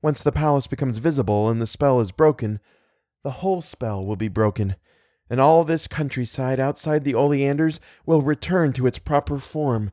Once 0.00 0.22
the 0.22 0.32
palace 0.32 0.66
becomes 0.66 0.96
visible 0.96 1.50
and 1.50 1.60
the 1.60 1.66
spell 1.66 2.00
is 2.00 2.10
broken, 2.10 2.58
the 3.22 3.42
whole 3.42 3.60
spell 3.60 4.02
will 4.02 4.16
be 4.16 4.28
broken 4.28 4.76
and 5.28 5.40
all 5.40 5.64
this 5.64 5.88
countryside 5.88 6.60
outside 6.60 7.04
the 7.04 7.14
oleanders 7.14 7.80
will 8.04 8.22
return 8.22 8.72
to 8.72 8.86
its 8.86 8.98
proper 8.98 9.38
form, 9.38 9.90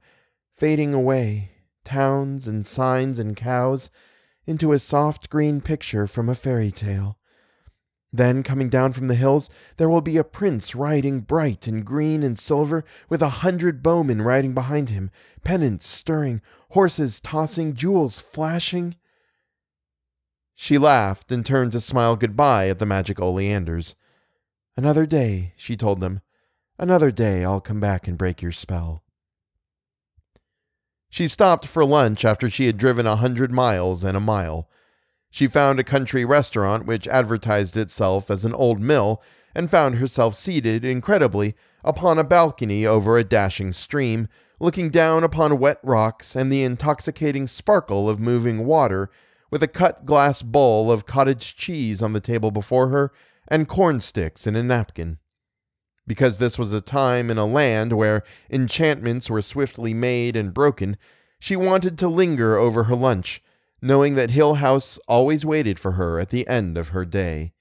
fading 0.55 0.93
away, 0.93 1.51
towns 1.83 2.47
and 2.47 2.65
signs 2.65 3.19
and 3.19 3.35
cows, 3.35 3.89
into 4.45 4.71
a 4.71 4.79
soft 4.79 5.29
green 5.29 5.61
picture 5.61 6.07
from 6.07 6.29
a 6.29 6.35
fairy 6.35 6.71
tale. 6.71 7.17
Then, 8.15 8.43
coming 8.43 8.69
down 8.69 8.93
from 8.93 9.07
the 9.07 9.15
hills, 9.15 9.49
there 9.77 9.89
will 9.89 10.01
be 10.01 10.17
a 10.17 10.23
prince 10.23 10.75
riding 10.75 11.21
bright 11.21 11.67
in 11.67 11.81
green 11.81 12.21
and 12.21 12.37
silver, 12.37 12.85
with 13.09 13.23
a 13.23 13.41
hundred 13.41 13.81
bowmen 13.81 14.21
riding 14.21 14.53
behind 14.53 14.91
him, 14.91 15.09
pennants 15.43 15.87
stirring, 15.87 16.39
horses 16.69 17.19
tossing, 17.19 17.73
jewels 17.73 18.19
flashing. 18.19 18.97
She 20.53 20.77
laughed 20.77 21.31
and 21.31 21.43
turned 21.43 21.71
to 21.71 21.79
smile 21.79 22.15
goodbye 22.15 22.69
at 22.69 22.77
the 22.77 22.85
magic 22.85 23.19
oleanders. 23.19 23.95
Another 24.75 25.05
day, 25.05 25.53
she 25.55 25.75
told 25.75 26.01
them. 26.01 26.21
Another 26.79 27.11
day 27.11 27.45
I'll 27.45 27.61
come 27.61 27.79
back 27.79 28.07
and 28.07 28.17
break 28.17 28.41
your 28.41 28.51
spell. 28.51 29.03
She 31.09 31.27
stopped 31.27 31.67
for 31.67 31.85
lunch 31.85 32.25
after 32.25 32.49
she 32.49 32.65
had 32.65 32.77
driven 32.77 33.05
a 33.05 33.17
hundred 33.17 33.51
miles 33.51 34.03
and 34.03 34.17
a 34.17 34.19
mile. 34.19 34.67
She 35.29 35.45
found 35.45 35.79
a 35.79 35.83
country 35.83 36.25
restaurant 36.25 36.87
which 36.87 37.07
advertised 37.07 37.77
itself 37.77 38.31
as 38.31 38.45
an 38.45 38.55
old 38.55 38.79
mill 38.79 39.21
and 39.53 39.69
found 39.69 39.95
herself 39.95 40.33
seated, 40.33 40.83
incredibly, 40.83 41.55
upon 41.83 42.17
a 42.17 42.23
balcony 42.23 42.83
over 42.85 43.15
a 43.15 43.23
dashing 43.23 43.73
stream, 43.73 44.27
looking 44.59 44.89
down 44.89 45.23
upon 45.23 45.59
wet 45.59 45.79
rocks 45.83 46.35
and 46.35 46.51
the 46.51 46.63
intoxicating 46.63 47.45
sparkle 47.45 48.09
of 48.09 48.19
moving 48.19 48.65
water, 48.65 49.11
with 49.51 49.61
a 49.61 49.67
cut 49.67 50.07
glass 50.07 50.41
bowl 50.41 50.91
of 50.91 51.05
cottage 51.05 51.55
cheese 51.55 52.01
on 52.01 52.13
the 52.13 52.19
table 52.19 52.49
before 52.49 52.87
her 52.87 53.11
and 53.47 53.67
corn 53.67 53.99
sticks 53.99 54.47
in 54.47 54.55
a 54.55 54.63
napkin. 54.63 55.17
Because 56.05 56.37
this 56.37 56.59
was 56.59 56.73
a 56.73 56.81
time 56.81 57.29
in 57.29 57.37
a 57.37 57.45
land 57.45 57.93
where 57.93 58.23
enchantments 58.49 59.29
were 59.29 59.41
swiftly 59.41 59.93
made 59.93 60.35
and 60.35 60.53
broken, 60.53 60.97
she 61.39 61.55
wanted 61.55 61.97
to 61.97 62.07
linger 62.07 62.57
over 62.57 62.85
her 62.85 62.95
lunch, 62.95 63.41
knowing 63.81 64.15
that 64.15 64.31
Hill 64.31 64.55
House 64.55 64.97
always 65.07 65.45
waited 65.45 65.79
for 65.79 65.93
her 65.93 66.19
at 66.19 66.29
the 66.29 66.47
end 66.47 66.77
of 66.77 66.89
her 66.89 67.05
day. 67.05 67.53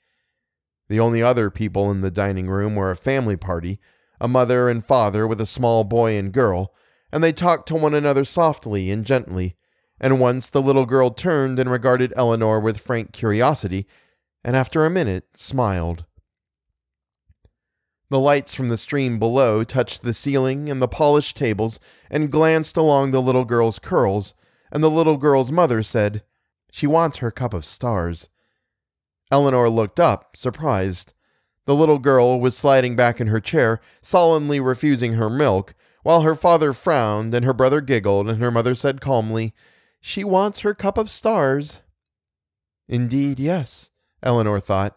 The 0.88 1.00
only 1.00 1.22
other 1.22 1.50
people 1.50 1.90
in 1.90 2.00
the 2.00 2.10
dining 2.10 2.48
room 2.48 2.74
were 2.74 2.90
a 2.90 2.96
family 2.96 3.36
party, 3.36 3.80
a 4.20 4.28
mother 4.28 4.68
and 4.68 4.84
father 4.84 5.26
with 5.26 5.40
a 5.40 5.46
small 5.46 5.84
boy 5.84 6.16
and 6.16 6.32
girl, 6.32 6.74
and 7.12 7.24
they 7.24 7.32
talked 7.32 7.66
to 7.68 7.74
one 7.74 7.94
another 7.94 8.24
softly 8.24 8.90
and 8.90 9.04
gently. 9.04 9.56
And 10.00 10.20
once 10.20 10.50
the 10.50 10.62
little 10.62 10.86
girl 10.86 11.10
turned 11.10 11.58
and 11.58 11.70
regarded 11.70 12.12
Eleanor 12.16 12.60
with 12.60 12.80
frank 12.80 13.12
curiosity, 13.12 13.86
and 14.44 14.56
after 14.56 14.84
a 14.84 14.90
minute 14.90 15.24
smiled. 15.34 16.04
The 18.10 18.20
lights 18.20 18.54
from 18.54 18.68
the 18.68 18.76
stream 18.76 19.18
below 19.18 19.64
touched 19.64 20.02
the 20.02 20.12
ceiling 20.12 20.68
and 20.68 20.82
the 20.82 20.88
polished 20.88 21.36
tables 21.36 21.80
and 22.10 22.30
glanced 22.30 22.76
along 22.76 23.10
the 23.10 23.22
little 23.22 23.46
girl's 23.46 23.78
curls, 23.78 24.34
and 24.70 24.84
the 24.84 24.90
little 24.90 25.16
girl's 25.16 25.50
mother 25.50 25.82
said, 25.82 26.22
She 26.70 26.86
wants 26.86 27.18
her 27.18 27.30
cup 27.30 27.54
of 27.54 27.64
stars. 27.64 28.28
Eleanor 29.30 29.70
looked 29.70 29.98
up, 29.98 30.36
surprised. 30.36 31.14
The 31.64 31.74
little 31.74 31.98
girl 31.98 32.38
was 32.38 32.56
sliding 32.56 32.96
back 32.96 33.20
in 33.20 33.28
her 33.28 33.40
chair, 33.40 33.80
sullenly 34.02 34.60
refusing 34.60 35.14
her 35.14 35.30
milk, 35.30 35.74
while 36.02 36.22
her 36.22 36.34
father 36.34 36.72
frowned 36.72 37.32
and 37.32 37.44
her 37.44 37.54
brother 37.54 37.80
giggled, 37.80 38.28
and 38.28 38.42
her 38.42 38.50
mother 38.50 38.74
said 38.74 39.00
calmly, 39.00 39.54
She 40.00 40.22
wants 40.22 40.60
her 40.60 40.74
cup 40.74 40.98
of 40.98 41.08
stars. 41.08 41.80
Indeed, 42.88 43.38
yes, 43.38 43.91
Eleanor 44.22 44.60
thought. 44.60 44.96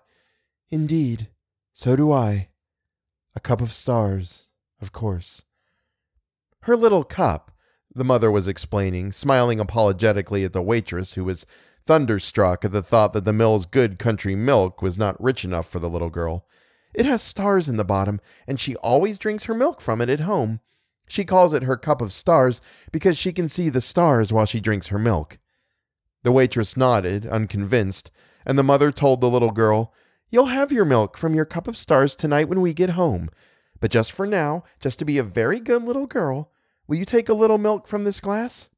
Indeed, 0.70 1.30
so 1.74 1.96
do 1.96 2.12
I. 2.12 2.50
A 3.36 3.40
cup 3.40 3.62
of 3.62 3.74
stars, 3.74 4.48
of 4.82 4.92
course. 4.92 5.44
Her 6.62 6.76
little 6.76 7.04
cup, 7.04 7.52
the 7.94 8.04
mother 8.04 8.32
was 8.32 8.48
explaining, 8.48 9.12
smiling 9.12 9.60
apologetically 9.60 10.44
at 10.44 10.54
the 10.54 10.62
waitress 10.62 11.14
who 11.14 11.24
was 11.24 11.46
thunderstruck 11.86 12.66
at 12.66 12.72
the 12.72 12.82
thought 12.82 13.14
that 13.14 13.26
the 13.26 13.34
mill's 13.34 13.66
good 13.66 14.00
country 14.00 14.36
milk 14.36 14.82
was 14.82 14.98
not 14.98 15.22
rich 15.22 15.46
enough 15.46 15.68
for 15.68 15.80
the 15.80 15.90
little 15.90 16.10
girl. 16.10 16.46
It 16.94 17.06
has 17.06 17.22
stars 17.22 17.70
in 17.70 17.78
the 17.78 17.84
bottom, 17.84 18.20
and 18.48 18.60
she 18.60 18.76
always 18.78 19.18
drinks 19.18 19.44
her 19.44 19.54
milk 19.54 19.82
from 19.82 20.02
it 20.02 20.10
at 20.10 20.22
home. 20.22 20.62
She 21.08 21.26
calls 21.26 21.54
it 21.54 21.64
her 21.64 21.78
cup 21.78 22.02
of 22.02 22.14
stars 22.14 22.62
because 22.92 23.18
she 23.18 23.32
can 23.32 23.48
see 23.48 23.70
the 23.70 23.82
stars 23.82 24.34
while 24.34 24.46
she 24.46 24.60
drinks 24.60 24.88
her 24.88 24.98
milk. 24.98 25.38
The 26.24 26.32
waitress 26.32 26.76
nodded, 26.76 27.28
unconvinced, 27.28 28.12
and 28.46 28.58
the 28.58 28.64
mother 28.64 28.92
told 28.92 29.22
the 29.22 29.30
little 29.30 29.52
girl, 29.52 29.94
You'll 30.30 30.48
have 30.48 30.72
your 30.72 30.86
milk 30.86 31.18
from 31.18 31.34
your 31.34 31.46
cup 31.46 31.68
of 31.68 31.78
stars 31.78 32.16
tonight 32.16 32.50
when 32.50 32.62
we 32.62 32.74
get 32.74 32.92
home. 32.92 33.30
But 33.80 33.92
just 33.92 34.12
for 34.12 34.26
now, 34.26 34.64
just 34.80 35.00
to 35.00 35.06
be 35.06 35.18
a 35.18 35.24
very 35.24 35.60
good 35.60 35.84
little 35.84 36.08
girl, 36.08 36.52
will 36.88 36.98
you 36.98 37.06
take 37.06 37.30
a 37.30 37.34
little 37.34 37.58
milk 37.58 37.88
from 37.88 38.04
this 38.04 38.20
glass? 38.20 38.70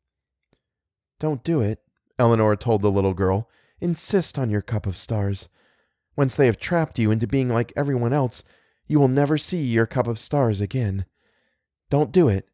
Don't 1.20 1.44
do 1.44 1.62
it, 1.62 1.80
Eleanor 2.20 2.56
told 2.56 2.82
the 2.82 2.92
little 2.92 3.14
girl. 3.14 3.50
Insist 3.80 4.38
on 4.38 4.50
your 4.50 4.62
cup 4.62 4.86
of 4.86 4.98
stars. 4.98 5.50
Once 6.16 6.36
they 6.36 6.48
have 6.48 6.58
trapped 6.58 6.98
you 6.98 7.12
into 7.12 7.28
being 7.28 7.50
like 7.50 7.74
everyone 7.76 8.14
else, 8.14 8.44
you 8.88 9.00
will 9.00 9.08
never 9.08 9.38
see 9.38 9.62
your 9.62 9.86
cup 9.86 10.08
of 10.08 10.20
stars 10.20 10.62
again. 10.62 11.06
Don't 11.90 12.12
do 12.12 12.28
it. 12.28 12.48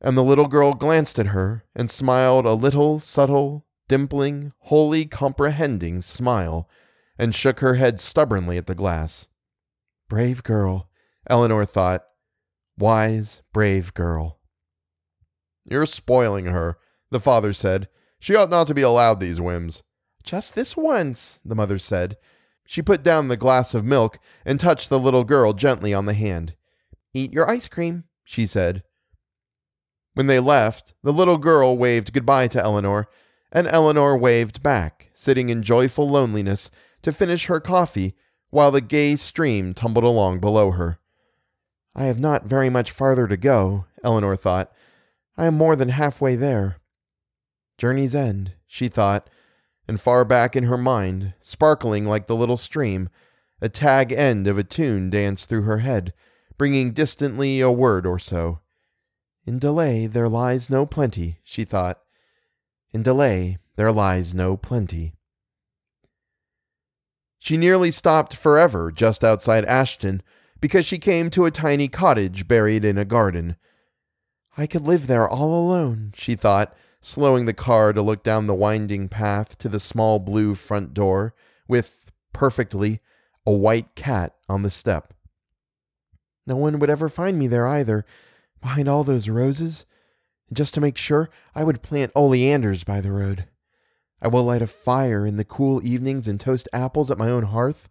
And 0.00 0.16
the 0.16 0.24
little 0.24 0.46
girl 0.46 0.74
glanced 0.74 1.18
at 1.18 1.28
her 1.28 1.64
and 1.74 1.90
smiled 1.90 2.44
a 2.44 2.54
little, 2.54 2.98
subtle, 2.98 3.66
dimpling, 3.88 4.52
wholly 4.60 5.06
comprehending 5.06 6.02
smile, 6.02 6.68
and 7.18 7.34
shook 7.34 7.60
her 7.60 7.74
head 7.74 7.98
stubbornly 7.98 8.56
at 8.56 8.66
the 8.66 8.74
glass. 8.74 9.28
Brave 10.08 10.42
girl, 10.42 10.88
Eleanor 11.28 11.64
thought. 11.64 12.04
Wise, 12.78 13.42
brave 13.52 13.92
girl. 13.92 14.38
You're 15.64 15.86
spoiling 15.86 16.46
her, 16.46 16.78
the 17.10 17.20
father 17.20 17.52
said. 17.52 17.88
She 18.20 18.36
ought 18.36 18.50
not 18.50 18.66
to 18.68 18.74
be 18.74 18.82
allowed 18.82 19.20
these 19.20 19.40
whims. 19.40 19.82
Just 20.22 20.54
this 20.54 20.76
once, 20.76 21.40
the 21.44 21.54
mother 21.54 21.78
said. 21.78 22.16
She 22.66 22.82
put 22.82 23.02
down 23.02 23.28
the 23.28 23.36
glass 23.36 23.74
of 23.74 23.84
milk 23.84 24.18
and 24.44 24.60
touched 24.60 24.88
the 24.88 24.98
little 24.98 25.24
girl 25.24 25.52
gently 25.52 25.92
on 25.92 26.06
the 26.06 26.14
hand. 26.14 26.54
Eat 27.14 27.32
your 27.32 27.48
ice 27.48 27.66
cream, 27.66 28.04
she 28.24 28.46
said. 28.46 28.82
When 30.14 30.26
they 30.26 30.40
left, 30.40 30.94
the 31.02 31.12
little 31.12 31.38
girl 31.38 31.78
waved 31.78 32.12
goodbye 32.12 32.48
to 32.48 32.62
Eleanor 32.62 33.08
and 33.50 33.66
Eleanor 33.66 34.16
waved 34.16 34.62
back, 34.62 35.10
sitting 35.14 35.48
in 35.48 35.62
joyful 35.62 36.08
loneliness 36.08 36.70
to 37.02 37.12
finish 37.12 37.46
her 37.46 37.60
coffee 37.60 38.14
while 38.50 38.70
the 38.70 38.80
gay 38.80 39.16
stream 39.16 39.74
tumbled 39.74 40.04
along 40.04 40.40
below 40.40 40.72
her. 40.72 40.98
I 41.94 42.04
have 42.04 42.20
not 42.20 42.44
very 42.44 42.70
much 42.70 42.90
farther 42.90 43.26
to 43.26 43.36
go, 43.36 43.86
Eleanor 44.04 44.36
thought. 44.36 44.72
I 45.36 45.46
am 45.46 45.56
more 45.56 45.76
than 45.76 45.90
halfway 45.90 46.36
there. 46.36 46.76
Journey's 47.76 48.14
end, 48.14 48.52
she 48.66 48.88
thought, 48.88 49.28
and 49.86 50.00
far 50.00 50.24
back 50.24 50.54
in 50.54 50.64
her 50.64 50.76
mind, 50.76 51.34
sparkling 51.40 52.04
like 52.04 52.26
the 52.26 52.36
little 52.36 52.56
stream, 52.56 53.08
a 53.60 53.68
tag 53.68 54.12
end 54.12 54.46
of 54.46 54.58
a 54.58 54.64
tune 54.64 55.10
danced 55.10 55.48
through 55.48 55.62
her 55.62 55.78
head, 55.78 56.12
bringing 56.56 56.92
distantly 56.92 57.60
a 57.60 57.70
word 57.70 58.06
or 58.06 58.18
so. 58.18 58.60
In 59.46 59.58
delay 59.58 60.06
there 60.06 60.28
lies 60.28 60.68
no 60.68 60.84
plenty, 60.84 61.38
she 61.42 61.64
thought, 61.64 62.00
in 62.92 63.02
delay 63.02 63.58
there 63.76 63.92
lies 63.92 64.34
no 64.34 64.56
plenty. 64.56 65.14
She 67.38 67.56
nearly 67.56 67.90
stopped 67.90 68.34
forever 68.34 68.90
just 68.90 69.22
outside 69.22 69.64
Ashton 69.64 70.22
because 70.60 70.84
she 70.84 70.98
came 70.98 71.30
to 71.30 71.44
a 71.44 71.50
tiny 71.50 71.88
cottage 71.88 72.48
buried 72.48 72.84
in 72.84 72.98
a 72.98 73.04
garden. 73.04 73.56
I 74.56 74.66
could 74.66 74.86
live 74.86 75.06
there 75.06 75.28
all 75.28 75.54
alone, 75.54 76.12
she 76.16 76.34
thought, 76.34 76.76
slowing 77.00 77.46
the 77.46 77.54
car 77.54 77.92
to 77.92 78.02
look 78.02 78.24
down 78.24 78.48
the 78.48 78.54
winding 78.54 79.08
path 79.08 79.56
to 79.58 79.68
the 79.68 79.78
small 79.78 80.18
blue 80.18 80.56
front 80.56 80.92
door 80.94 81.32
with, 81.68 82.10
perfectly, 82.32 83.00
a 83.46 83.52
white 83.52 83.94
cat 83.94 84.34
on 84.48 84.62
the 84.62 84.70
step. 84.70 85.14
No 86.46 86.56
one 86.56 86.80
would 86.80 86.90
ever 86.90 87.08
find 87.08 87.38
me 87.38 87.46
there 87.46 87.68
either, 87.68 88.04
behind 88.60 88.88
all 88.88 89.04
those 89.04 89.28
roses. 89.28 89.86
And 90.48 90.56
just 90.56 90.74
to 90.74 90.80
make 90.80 90.96
sure, 90.96 91.30
I 91.54 91.64
would 91.64 91.82
plant 91.82 92.12
oleanders 92.14 92.84
by 92.84 93.00
the 93.00 93.12
road. 93.12 93.46
I 94.20 94.28
will 94.28 94.44
light 94.44 94.62
a 94.62 94.66
fire 94.66 95.26
in 95.26 95.36
the 95.36 95.44
cool 95.44 95.84
evenings 95.86 96.26
and 96.26 96.40
toast 96.40 96.68
apples 96.72 97.10
at 97.10 97.18
my 97.18 97.30
own 97.30 97.44
hearth. 97.44 97.88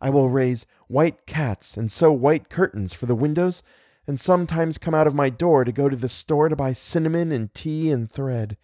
I 0.00 0.10
will 0.10 0.28
raise 0.28 0.66
white 0.88 1.26
cats 1.26 1.76
and 1.76 1.90
sew 1.90 2.12
white 2.12 2.48
curtains 2.48 2.92
for 2.92 3.06
the 3.06 3.14
windows, 3.14 3.62
and 4.06 4.18
sometimes 4.18 4.78
come 4.78 4.94
out 4.94 5.06
of 5.06 5.14
my 5.14 5.30
door 5.30 5.64
to 5.64 5.72
go 5.72 5.88
to 5.88 5.96
the 5.96 6.08
store 6.08 6.48
to 6.48 6.56
buy 6.56 6.72
cinnamon 6.72 7.32
and 7.32 7.52
tea 7.54 7.90
and 7.90 8.10
thread. 8.10 8.56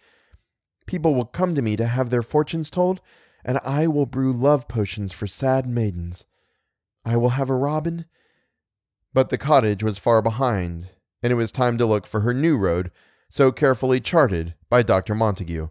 People 0.85 1.13
will 1.13 1.25
come 1.25 1.55
to 1.55 1.61
me 1.61 1.75
to 1.75 1.85
have 1.85 2.09
their 2.09 2.21
fortunes 2.21 2.69
told, 2.69 3.01
and 3.45 3.59
I 3.63 3.87
will 3.87 4.05
brew 4.05 4.33
love 4.33 4.67
potions 4.67 5.13
for 5.13 5.27
sad 5.27 5.67
maidens. 5.67 6.25
I 7.05 7.17
will 7.17 7.29
have 7.29 7.49
a 7.49 7.55
robin. 7.55 8.05
But 9.13 9.29
the 9.29 9.37
cottage 9.37 9.83
was 9.83 9.97
far 9.97 10.21
behind, 10.21 10.91
and 11.21 11.31
it 11.31 11.35
was 11.35 11.51
time 11.51 11.77
to 11.77 11.85
look 11.85 12.05
for 12.05 12.21
her 12.21 12.33
new 12.33 12.57
road, 12.57 12.91
so 13.29 13.51
carefully 13.51 13.99
charted 13.99 14.53
by 14.69 14.83
Dr. 14.83 15.15
Montague. 15.15 15.69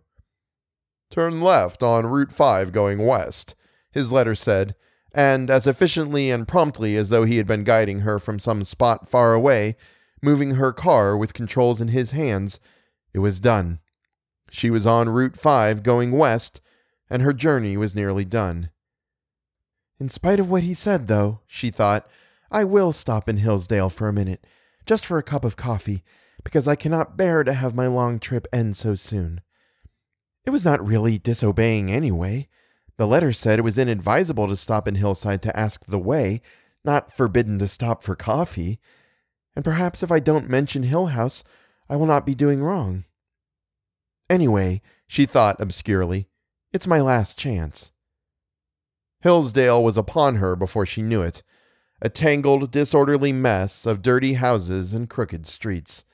Turn 1.10 1.40
left 1.40 1.82
on 1.82 2.06
Route 2.06 2.32
5 2.32 2.72
going 2.72 3.04
west, 3.04 3.54
his 3.90 4.12
letter 4.12 4.34
said, 4.34 4.74
and 5.14 5.48
as 5.48 5.66
efficiently 5.66 6.30
and 6.30 6.46
promptly 6.46 6.96
as 6.96 7.08
though 7.08 7.24
he 7.24 7.38
had 7.38 7.46
been 7.46 7.64
guiding 7.64 8.00
her 8.00 8.18
from 8.18 8.38
some 8.38 8.64
spot 8.64 9.08
far 9.08 9.32
away, 9.32 9.76
moving 10.20 10.52
her 10.52 10.72
car 10.72 11.16
with 11.16 11.32
controls 11.32 11.80
in 11.80 11.88
his 11.88 12.10
hands, 12.10 12.60
it 13.14 13.20
was 13.20 13.40
done. 13.40 13.78
She 14.50 14.68
was 14.68 14.86
on 14.86 15.08
Route 15.08 15.36
5 15.36 15.82
going 15.82 16.12
west, 16.12 16.60
and 17.08 17.22
her 17.22 17.32
journey 17.32 17.76
was 17.76 17.94
nearly 17.94 18.24
done. 18.24 18.70
In 19.98 20.08
spite 20.08 20.40
of 20.40 20.50
what 20.50 20.62
he 20.62 20.74
said, 20.74 21.06
though, 21.06 21.40
she 21.46 21.70
thought, 21.70 22.08
I 22.50 22.64
will 22.64 22.92
stop 22.92 23.28
in 23.28 23.38
Hillsdale 23.38 23.88
for 23.88 24.08
a 24.08 24.12
minute, 24.12 24.44
just 24.86 25.04
for 25.04 25.18
a 25.18 25.22
cup 25.22 25.44
of 25.44 25.56
coffee, 25.56 26.02
because 26.44 26.66
I 26.68 26.76
cannot 26.76 27.16
bear 27.16 27.44
to 27.44 27.52
have 27.52 27.74
my 27.74 27.88
long 27.88 28.18
trip 28.18 28.46
end 28.52 28.76
so 28.76 28.94
soon. 28.94 29.40
It 30.44 30.50
was 30.50 30.64
not 30.64 30.86
really 30.86 31.18
disobeying 31.18 31.90
anyway. 31.90 32.48
The 32.96 33.06
letter 33.06 33.32
said 33.32 33.58
it 33.58 33.62
was 33.62 33.78
inadvisable 33.78 34.46
to 34.48 34.56
stop 34.56 34.86
in 34.86 34.94
Hillsdale 34.94 35.38
to 35.38 35.58
ask 35.58 35.84
the 35.84 35.98
way, 35.98 36.40
not 36.84 37.12
forbidden 37.12 37.58
to 37.58 37.68
stop 37.68 38.02
for 38.02 38.14
coffee. 38.14 38.78
And 39.56 39.64
perhaps 39.64 40.02
if 40.02 40.12
I 40.12 40.20
don't 40.20 40.48
mention 40.48 40.84
Hill 40.84 41.06
House, 41.06 41.42
I 41.88 41.96
will 41.96 42.06
not 42.06 42.24
be 42.24 42.34
doing 42.34 42.62
wrong. 42.62 43.04
Anyway, 44.30 44.82
she 45.06 45.26
thought 45.26 45.60
obscurely, 45.60 46.28
it's 46.72 46.86
my 46.86 47.00
last 47.00 47.36
chance. 47.36 47.92
Hillsdale 49.20 49.82
was 49.82 49.96
upon 49.96 50.36
her 50.36 50.54
before 50.54 50.86
she 50.86 51.02
knew 51.02 51.22
it, 51.22 51.42
a 52.02 52.08
tangled, 52.08 52.70
disorderly 52.70 53.32
mess 53.32 53.86
of 53.86 54.02
dirty 54.02 54.34
houses 54.34 54.94
and 54.94 55.08
crooked 55.08 55.46
streets. 55.46 56.04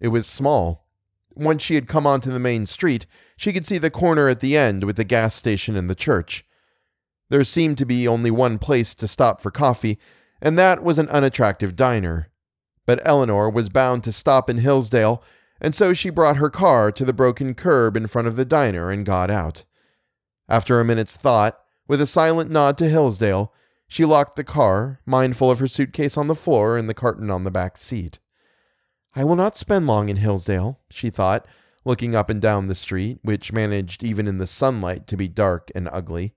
It 0.00 0.08
was 0.08 0.26
small, 0.26 0.86
once 1.36 1.62
she 1.62 1.74
had 1.74 1.86
come 1.86 2.06
onto 2.06 2.30
the 2.30 2.40
main 2.40 2.64
street, 2.64 3.06
she 3.36 3.52
could 3.52 3.66
see 3.66 3.78
the 3.78 3.90
corner 3.90 4.28
at 4.28 4.40
the 4.40 4.56
end 4.56 4.84
with 4.84 4.96
the 4.96 5.04
gas 5.04 5.34
station 5.34 5.76
and 5.76 5.88
the 5.88 5.94
church. 5.94 6.44
There 7.28 7.44
seemed 7.44 7.76
to 7.78 7.86
be 7.86 8.08
only 8.08 8.30
one 8.30 8.58
place 8.58 8.94
to 8.94 9.06
stop 9.06 9.40
for 9.40 9.50
coffee, 9.50 9.98
and 10.40 10.58
that 10.58 10.82
was 10.82 10.98
an 10.98 11.10
unattractive 11.10 11.76
diner. 11.76 12.28
But 12.86 13.02
Eleanor 13.04 13.50
was 13.50 13.68
bound 13.68 14.02
to 14.04 14.12
stop 14.12 14.48
in 14.48 14.58
Hillsdale, 14.58 15.22
and 15.60 15.74
so 15.74 15.92
she 15.92 16.08
brought 16.08 16.38
her 16.38 16.50
car 16.50 16.90
to 16.92 17.04
the 17.04 17.12
broken 17.12 17.54
curb 17.54 17.96
in 17.96 18.06
front 18.06 18.28
of 18.28 18.36
the 18.36 18.44
diner 18.44 18.90
and 18.90 19.04
got 19.04 19.30
out. 19.30 19.64
After 20.48 20.80
a 20.80 20.84
minute's 20.84 21.16
thought, 21.16 21.58
with 21.88 22.00
a 22.00 22.06
silent 22.06 22.50
nod 22.50 22.78
to 22.78 22.88
Hillsdale, 22.88 23.52
she 23.88 24.04
locked 24.04 24.36
the 24.36 24.44
car, 24.44 25.00
mindful 25.06 25.50
of 25.50 25.58
her 25.60 25.68
suitcase 25.68 26.16
on 26.16 26.26
the 26.26 26.34
floor 26.34 26.76
and 26.76 26.88
the 26.88 26.94
carton 26.94 27.30
on 27.30 27.44
the 27.44 27.50
back 27.50 27.76
seat. 27.76 28.18
I 29.14 29.24
will 29.24 29.36
not 29.36 29.56
spend 29.56 29.86
long 29.86 30.08
in 30.08 30.16
Hillsdale, 30.16 30.80
she 30.90 31.08
thought, 31.08 31.46
looking 31.84 32.14
up 32.14 32.28
and 32.28 32.42
down 32.42 32.66
the 32.66 32.74
street, 32.74 33.18
which 33.22 33.52
managed 33.52 34.02
even 34.02 34.26
in 34.26 34.38
the 34.38 34.46
sunlight 34.46 35.06
to 35.06 35.16
be 35.16 35.28
dark 35.28 35.70
and 35.74 35.88
ugly. 35.92 36.34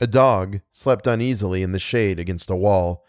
A 0.00 0.06
dog 0.06 0.60
slept 0.70 1.06
uneasily 1.06 1.62
in 1.62 1.72
the 1.72 1.78
shade 1.78 2.20
against 2.20 2.48
a 2.50 2.56
wall. 2.56 3.04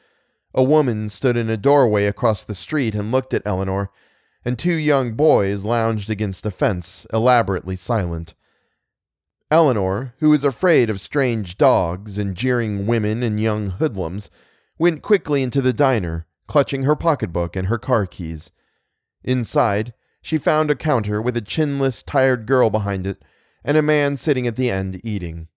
A 0.53 0.63
woman 0.63 1.07
stood 1.09 1.37
in 1.37 1.49
a 1.49 1.57
doorway 1.57 2.05
across 2.05 2.43
the 2.43 2.55
street 2.55 2.95
and 2.95 3.11
looked 3.11 3.33
at 3.33 3.43
Eleanor, 3.45 3.91
and 4.43 4.57
two 4.57 4.73
young 4.73 5.13
boys 5.13 5.63
lounged 5.63 6.09
against 6.09 6.45
a 6.45 6.51
fence, 6.51 7.05
elaborately 7.13 7.75
silent. 7.75 8.33
Eleanor, 9.51 10.13
who 10.19 10.29
was 10.29 10.43
afraid 10.43 10.89
of 10.89 11.01
strange 11.01 11.57
dogs 11.57 12.17
and 12.17 12.35
jeering 12.35 12.85
women 12.85 13.23
and 13.23 13.39
young 13.39 13.71
hoodlums, 13.71 14.29
went 14.77 15.01
quickly 15.01 15.41
into 15.41 15.61
the 15.61 15.73
diner 15.73 16.27
clutching 16.49 16.83
her 16.83 16.95
pocketbook 16.95 17.55
and 17.55 17.67
her 17.67 17.77
car 17.77 18.07
keys. 18.07 18.51
Inside, 19.23 19.93
she 20.21 20.37
found 20.37 20.71
a 20.71 20.75
counter 20.75 21.21
with 21.21 21.37
a 21.37 21.41
chinless, 21.41 22.03
tired 22.03 22.47
girl 22.47 22.71
behind 22.71 23.05
it 23.05 23.23
and 23.63 23.77
a 23.77 23.83
man 23.83 24.17
sitting 24.17 24.47
at 24.47 24.55
the 24.55 24.71
end 24.71 24.99
eating. 25.03 25.47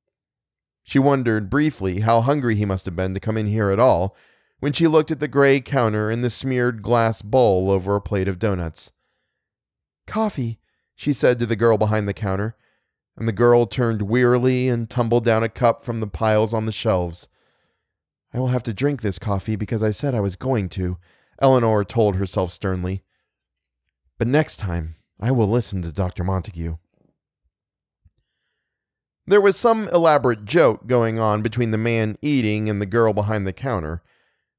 She 0.82 0.98
wondered 0.98 1.48
briefly 1.48 2.00
how 2.00 2.20
hungry 2.20 2.56
he 2.56 2.66
must 2.66 2.84
have 2.84 2.94
been 2.94 3.14
to 3.14 3.20
come 3.20 3.38
in 3.38 3.46
here 3.46 3.70
at 3.70 3.80
all 3.80 4.14
when 4.60 4.72
she 4.72 4.86
looked 4.86 5.10
at 5.10 5.18
the 5.18 5.28
gray 5.28 5.60
counter 5.60 6.10
and 6.10 6.22
the 6.22 6.30
smeared 6.30 6.82
glass 6.82 7.22
bowl 7.22 7.70
over 7.70 7.96
a 7.96 8.00
plate 8.00 8.28
of 8.28 8.38
donuts. 8.38 8.92
Coffee, 10.06 10.58
she 10.94 11.12
said 11.12 11.38
to 11.38 11.46
the 11.46 11.56
girl 11.56 11.78
behind 11.78 12.06
the 12.06 12.14
counter, 12.14 12.54
and 13.16 13.28
the 13.28 13.32
girl 13.32 13.66
turned 13.66 14.02
wearily 14.02 14.68
and 14.68 14.88
tumbled 14.88 15.24
down 15.24 15.42
a 15.42 15.48
cup 15.48 15.84
from 15.84 16.00
the 16.00 16.06
piles 16.06 16.54
on 16.54 16.66
the 16.66 16.72
shelves. 16.72 17.28
I 18.32 18.38
will 18.38 18.48
have 18.48 18.62
to 18.64 18.72
drink 18.72 19.02
this 19.02 19.18
coffee 19.18 19.56
because 19.56 19.82
I 19.82 19.90
said 19.90 20.14
I 20.14 20.20
was 20.20 20.36
going 20.36 20.68
to, 20.70 20.96
Eleanor 21.40 21.84
told 21.84 22.16
herself 22.16 22.50
sternly. 22.50 23.02
But 24.18 24.28
next 24.28 24.56
time, 24.56 24.96
I 25.20 25.30
will 25.30 25.48
listen 25.48 25.82
to 25.82 25.92
Dr. 25.92 26.24
Montague. 26.24 26.76
There 29.26 29.40
was 29.40 29.56
some 29.56 29.88
elaborate 29.88 30.44
joke 30.44 30.86
going 30.86 31.18
on 31.18 31.42
between 31.42 31.70
the 31.70 31.78
man 31.78 32.16
eating 32.22 32.68
and 32.68 32.80
the 32.80 32.86
girl 32.86 33.12
behind 33.12 33.46
the 33.46 33.52
counter. 33.52 34.02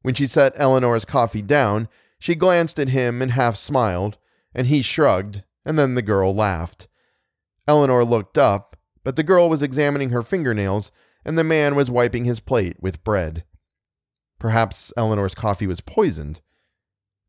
When 0.03 0.13
she 0.13 0.27
set 0.27 0.53
Eleanor's 0.55 1.05
coffee 1.05 1.41
down, 1.41 1.89
she 2.17 2.35
glanced 2.35 2.79
at 2.79 2.89
him 2.89 3.21
and 3.21 3.31
half 3.31 3.57
smiled, 3.57 4.17
and 4.55 4.67
he 4.67 4.81
shrugged, 4.81 5.43
and 5.65 5.77
then 5.77 5.95
the 5.95 6.01
girl 6.01 6.33
laughed. 6.33 6.87
Eleanor 7.67 8.03
looked 8.03 8.37
up, 8.37 8.77
but 9.03 9.15
the 9.15 9.23
girl 9.23 9.49
was 9.49 9.63
examining 9.63 10.09
her 10.09 10.21
fingernails, 10.21 10.91
and 11.25 11.37
the 11.37 11.43
man 11.43 11.75
was 11.75 11.89
wiping 11.89 12.25
his 12.25 12.39
plate 12.39 12.77
with 12.79 13.03
bread. 13.03 13.43
Perhaps 14.39 14.91
Eleanor's 14.97 15.35
coffee 15.35 15.67
was 15.67 15.81
poisoned. 15.81 16.41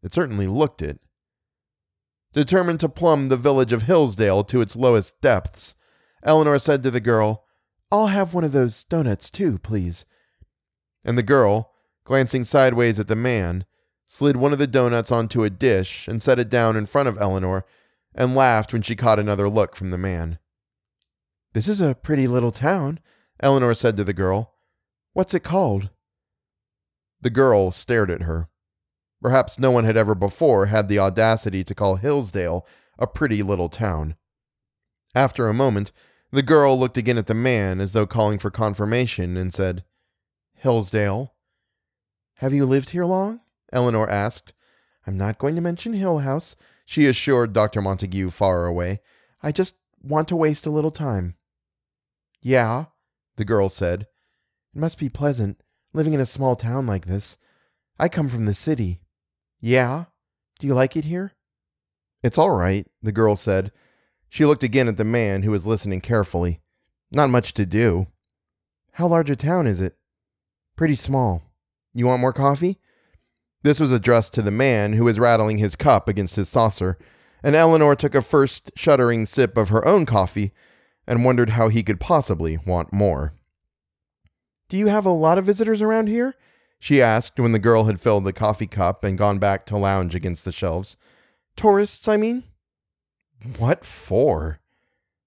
It 0.02 0.12
certainly 0.12 0.46
looked 0.46 0.82
it. 0.82 1.00
Determined 2.32 2.80
to 2.80 2.88
plumb 2.88 3.28
the 3.28 3.36
village 3.36 3.72
of 3.72 3.82
Hillsdale 3.82 4.42
to 4.44 4.60
its 4.60 4.74
lowest 4.74 5.20
depths, 5.20 5.76
Eleanor 6.24 6.58
said 6.58 6.82
to 6.82 6.90
the 6.90 7.00
girl, 7.00 7.44
I'll 7.92 8.08
have 8.08 8.34
one 8.34 8.42
of 8.42 8.52
those 8.52 8.82
donuts 8.84 9.30
too, 9.30 9.58
please. 9.58 10.04
And 11.04 11.16
the 11.16 11.22
girl, 11.22 11.70
glancing 12.02 12.42
sideways 12.42 12.98
at 12.98 13.06
the 13.06 13.14
man, 13.14 13.64
slid 14.04 14.36
one 14.36 14.52
of 14.52 14.58
the 14.58 14.66
donuts 14.66 15.12
onto 15.12 15.44
a 15.44 15.50
dish 15.50 16.08
and 16.08 16.20
set 16.20 16.40
it 16.40 16.50
down 16.50 16.76
in 16.76 16.86
front 16.86 17.08
of 17.08 17.20
Eleanor 17.20 17.64
and 18.14 18.34
laughed 18.34 18.72
when 18.72 18.82
she 18.82 18.96
caught 18.96 19.18
another 19.18 19.48
look 19.48 19.74
from 19.76 19.90
the 19.90 19.98
man. 19.98 20.38
This 21.52 21.68
is 21.68 21.80
a 21.80 21.94
pretty 21.94 22.26
little 22.26 22.50
town, 22.50 23.00
Eleanor 23.40 23.74
said 23.74 23.96
to 23.96 24.04
the 24.04 24.12
girl. 24.12 24.54
What's 25.12 25.34
it 25.34 25.42
called? 25.44 25.90
The 27.20 27.30
girl 27.30 27.70
stared 27.70 28.10
at 28.10 28.22
her. 28.22 28.48
Perhaps 29.22 29.58
no 29.58 29.70
one 29.70 29.84
had 29.84 29.96
ever 29.96 30.14
before 30.14 30.66
had 30.66 30.88
the 30.88 30.98
audacity 30.98 31.64
to 31.64 31.74
call 31.74 31.96
Hillsdale 31.96 32.66
a 32.98 33.06
pretty 33.06 33.42
little 33.42 33.68
town. 33.68 34.16
After 35.14 35.48
a 35.48 35.54
moment, 35.54 35.92
the 36.30 36.42
girl 36.42 36.78
looked 36.78 36.98
again 36.98 37.16
at 37.16 37.26
the 37.26 37.34
man 37.34 37.80
as 37.80 37.92
though 37.92 38.06
calling 38.06 38.38
for 38.38 38.50
confirmation 38.50 39.36
and 39.36 39.54
said, 39.54 39.84
Hillsdale? 40.56 41.32
Have 42.38 42.52
you 42.52 42.66
lived 42.66 42.90
here 42.90 43.04
long? 43.04 43.40
Eleanor 43.72 44.10
asked. 44.10 44.52
I'm 45.06 45.16
not 45.16 45.38
going 45.38 45.54
to 45.54 45.60
mention 45.60 45.92
Hill 45.92 46.18
House, 46.18 46.56
she 46.84 47.06
assured 47.06 47.52
Dr. 47.52 47.80
Montague 47.80 48.30
far 48.30 48.66
away. 48.66 49.00
I 49.42 49.52
just 49.52 49.76
want 50.02 50.28
to 50.28 50.36
waste 50.36 50.66
a 50.66 50.70
little 50.70 50.90
time. 50.90 51.34
Yeah, 52.42 52.86
the 53.36 53.44
girl 53.44 53.68
said. 53.68 54.02
It 54.74 54.80
must 54.80 54.98
be 54.98 55.08
pleasant 55.08 55.60
living 55.94 56.12
in 56.12 56.20
a 56.20 56.26
small 56.26 56.56
town 56.56 56.86
like 56.86 57.06
this. 57.06 57.38
I 57.98 58.08
come 58.08 58.28
from 58.28 58.44
the 58.44 58.54
city. 58.54 59.00
Yeah? 59.60 60.06
Do 60.58 60.66
you 60.66 60.74
like 60.74 60.96
it 60.96 61.04
here? 61.04 61.32
It's 62.22 62.38
all 62.38 62.50
right, 62.50 62.86
the 63.02 63.12
girl 63.12 63.36
said. 63.36 63.70
She 64.28 64.44
looked 64.44 64.64
again 64.64 64.88
at 64.88 64.96
the 64.96 65.04
man 65.04 65.42
who 65.42 65.52
was 65.52 65.66
listening 65.66 66.00
carefully. 66.00 66.60
Not 67.10 67.30
much 67.30 67.54
to 67.54 67.64
do. 67.64 68.08
How 68.92 69.06
large 69.06 69.30
a 69.30 69.36
town 69.36 69.66
is 69.66 69.80
it? 69.80 69.96
Pretty 70.76 70.96
small. 70.96 71.52
You 71.92 72.06
want 72.06 72.20
more 72.20 72.32
coffee? 72.32 72.80
This 73.64 73.80
was 73.80 73.92
addressed 73.92 74.34
to 74.34 74.42
the 74.42 74.50
man 74.50 74.92
who 74.92 75.04
was 75.04 75.18
rattling 75.18 75.56
his 75.56 75.74
cup 75.74 76.06
against 76.06 76.36
his 76.36 76.50
saucer, 76.50 76.98
and 77.42 77.56
Eleanor 77.56 77.96
took 77.96 78.14
a 78.14 78.20
first 78.20 78.70
shuddering 78.76 79.24
sip 79.24 79.56
of 79.56 79.70
her 79.70 79.82
own 79.88 80.04
coffee 80.04 80.52
and 81.06 81.24
wondered 81.24 81.50
how 81.50 81.70
he 81.70 81.82
could 81.82 81.98
possibly 81.98 82.58
want 82.66 82.92
more. 82.92 83.32
Do 84.68 84.76
you 84.76 84.88
have 84.88 85.06
a 85.06 85.10
lot 85.10 85.38
of 85.38 85.46
visitors 85.46 85.80
around 85.80 86.08
here? 86.08 86.34
she 86.78 87.00
asked 87.00 87.40
when 87.40 87.52
the 87.52 87.58
girl 87.58 87.84
had 87.84 88.02
filled 88.02 88.24
the 88.24 88.34
coffee 88.34 88.66
cup 88.66 89.02
and 89.02 89.16
gone 89.16 89.38
back 89.38 89.64
to 89.66 89.78
lounge 89.78 90.14
against 90.14 90.44
the 90.44 90.52
shelves. 90.52 90.98
Tourists, 91.56 92.06
I 92.06 92.18
mean? 92.18 92.44
What 93.56 93.86
for? 93.86 94.60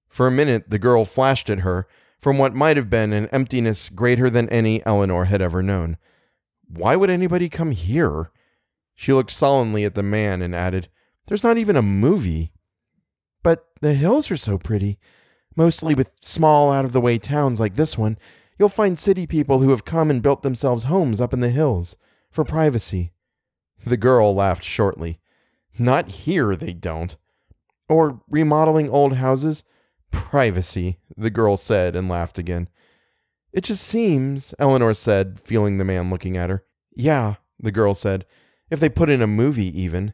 For 0.09 0.27
a 0.27 0.31
minute, 0.31 0.69
the 0.69 0.77
girl 0.77 1.05
flashed 1.05 1.49
at 1.49 1.59
her 1.59 1.87
from 2.21 2.37
what 2.37 2.53
might 2.53 2.77
have 2.77 2.89
been 2.89 3.13
an 3.13 3.29
emptiness 3.29 3.89
greater 3.89 4.29
than 4.29 4.47
any 4.49 4.85
Eleanor 4.85 5.25
had 5.25 5.41
ever 5.41 5.63
known. 5.63 5.97
Why 6.69 6.95
would 6.95 7.09
anybody 7.09 7.49
come 7.49 7.71
here? 7.71 8.31
She 8.95 9.13
looked 9.13 9.31
sullenly 9.31 9.83
at 9.83 9.95
the 9.95 10.03
man 10.03 10.41
and 10.41 10.55
added, 10.55 10.89
There's 11.27 11.43
not 11.43 11.57
even 11.57 11.75
a 11.75 11.81
movie. 11.81 12.51
But 13.43 13.65
the 13.81 13.93
hills 13.93 14.31
are 14.31 14.37
so 14.37 14.57
pretty. 14.57 14.97
Mostly 15.55 15.95
with 15.95 16.11
small, 16.21 16.71
out 16.71 16.85
of 16.85 16.93
the 16.93 17.01
way 17.01 17.17
towns 17.17 17.59
like 17.59 17.75
this 17.75 17.97
one, 17.97 18.17
you'll 18.59 18.69
find 18.69 18.97
city 18.97 19.25
people 19.25 19.59
who 19.59 19.69
have 19.69 19.85
come 19.85 20.09
and 20.09 20.21
built 20.21 20.41
themselves 20.41 20.85
homes 20.85 21.21
up 21.21 21.33
in 21.33 21.39
the 21.39 21.49
hills 21.49 21.97
for 22.31 22.43
privacy. 22.43 23.11
The 23.85 23.97
girl 23.97 24.35
laughed 24.35 24.63
shortly. 24.63 25.19
Not 25.79 26.09
here, 26.09 26.55
they 26.55 26.73
don't. 26.73 27.15
Or 27.87 28.21
remodeling 28.29 28.89
old 28.89 29.13
houses. 29.13 29.63
Privacy, 30.11 30.99
the 31.15 31.29
girl 31.29 31.57
said 31.57 31.95
and 31.95 32.09
laughed 32.09 32.37
again. 32.37 32.69
It 33.57 33.63
just 33.63 33.83
seems, 33.83 34.53
Eleanor 34.59 34.93
said, 34.93 35.39
feeling 35.39 35.79
the 35.79 35.83
man 35.83 36.11
looking 36.11 36.37
at 36.37 36.51
her. 36.51 36.63
Yeah, 36.95 37.37
the 37.59 37.71
girl 37.71 37.95
said, 37.95 38.23
if 38.69 38.79
they 38.79 38.87
put 38.87 39.09
in 39.09 39.19
a 39.19 39.25
movie, 39.25 39.81
even. 39.81 40.13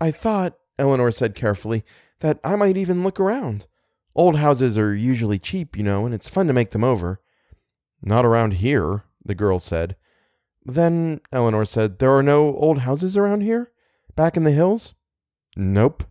I 0.00 0.12
thought, 0.12 0.56
Eleanor 0.78 1.12
said 1.12 1.34
carefully, 1.34 1.84
that 2.20 2.40
I 2.42 2.56
might 2.56 2.78
even 2.78 3.04
look 3.04 3.20
around. 3.20 3.66
Old 4.14 4.36
houses 4.36 4.78
are 4.78 4.94
usually 4.94 5.38
cheap, 5.38 5.76
you 5.76 5.82
know, 5.82 6.06
and 6.06 6.14
it's 6.14 6.30
fun 6.30 6.46
to 6.46 6.54
make 6.54 6.70
them 6.70 6.82
over. 6.82 7.20
Not 8.00 8.24
around 8.24 8.54
here, 8.54 9.04
the 9.22 9.34
girl 9.34 9.58
said. 9.58 9.94
Then, 10.64 11.20
Eleanor 11.30 11.66
said, 11.66 11.98
there 11.98 12.16
are 12.16 12.22
no 12.22 12.56
old 12.56 12.78
houses 12.78 13.14
around 13.14 13.42
here? 13.42 13.72
Back 14.16 14.38
in 14.38 14.44
the 14.44 14.52
hills? 14.52 14.94
Nope. 15.54 16.02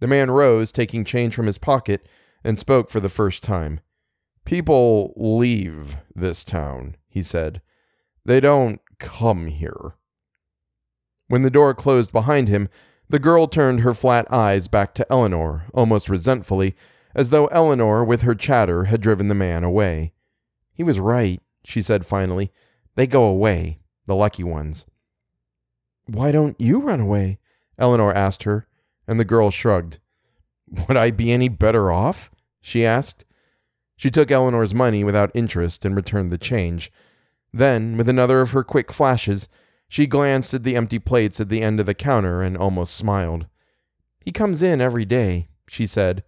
The 0.00 0.06
man 0.06 0.30
rose, 0.30 0.70
taking 0.70 1.02
change 1.02 1.34
from 1.34 1.46
his 1.46 1.56
pocket, 1.56 2.06
and 2.44 2.58
spoke 2.58 2.90
for 2.90 3.00
the 3.00 3.08
first 3.08 3.42
time. 3.42 3.80
People 4.44 5.12
leave 5.16 5.98
this 6.14 6.44
town, 6.44 6.96
he 7.08 7.22
said. 7.22 7.62
They 8.24 8.40
don't 8.40 8.80
come 8.98 9.46
here. 9.46 9.94
When 11.28 11.42
the 11.42 11.50
door 11.50 11.74
closed 11.74 12.12
behind 12.12 12.48
him, 12.48 12.68
the 13.08 13.18
girl 13.18 13.46
turned 13.46 13.80
her 13.80 13.94
flat 13.94 14.26
eyes 14.30 14.68
back 14.68 14.94
to 14.94 15.12
Eleanor, 15.12 15.64
almost 15.74 16.08
resentfully, 16.08 16.76
as 17.14 17.30
though 17.30 17.46
Eleanor, 17.46 18.04
with 18.04 18.22
her 18.22 18.34
chatter, 18.34 18.84
had 18.84 19.00
driven 19.00 19.28
the 19.28 19.34
man 19.34 19.64
away. 19.64 20.12
He 20.72 20.82
was 20.82 21.00
right, 21.00 21.40
she 21.64 21.82
said 21.82 22.06
finally. 22.06 22.52
They 22.94 23.06
go 23.06 23.24
away, 23.24 23.80
the 24.06 24.14
lucky 24.14 24.44
ones. 24.44 24.86
Why 26.06 26.32
don't 26.32 26.60
you 26.60 26.80
run 26.80 27.00
away? 27.00 27.38
Eleanor 27.78 28.12
asked 28.12 28.44
her, 28.44 28.66
and 29.06 29.18
the 29.18 29.24
girl 29.24 29.50
shrugged. 29.50 29.98
Would 30.68 30.96
I 30.96 31.10
be 31.10 31.32
any 31.32 31.48
better 31.48 31.90
off? 31.90 32.30
she 32.60 32.84
asked. 32.84 33.24
She 34.00 34.10
took 34.10 34.30
Eleanor's 34.30 34.74
money 34.74 35.04
without 35.04 35.30
interest 35.34 35.84
and 35.84 35.94
returned 35.94 36.32
the 36.32 36.38
change. 36.38 36.90
Then, 37.52 37.98
with 37.98 38.08
another 38.08 38.40
of 38.40 38.52
her 38.52 38.64
quick 38.64 38.90
flashes, 38.94 39.46
she 39.90 40.06
glanced 40.06 40.54
at 40.54 40.62
the 40.62 40.74
empty 40.74 40.98
plates 40.98 41.38
at 41.38 41.50
the 41.50 41.60
end 41.60 41.80
of 41.80 41.84
the 41.84 41.92
counter 41.92 42.40
and 42.40 42.56
almost 42.56 42.94
smiled. 42.94 43.44
He 44.24 44.32
comes 44.32 44.62
in 44.62 44.80
every 44.80 45.04
day, 45.04 45.48
she 45.68 45.84
said. 45.84 46.24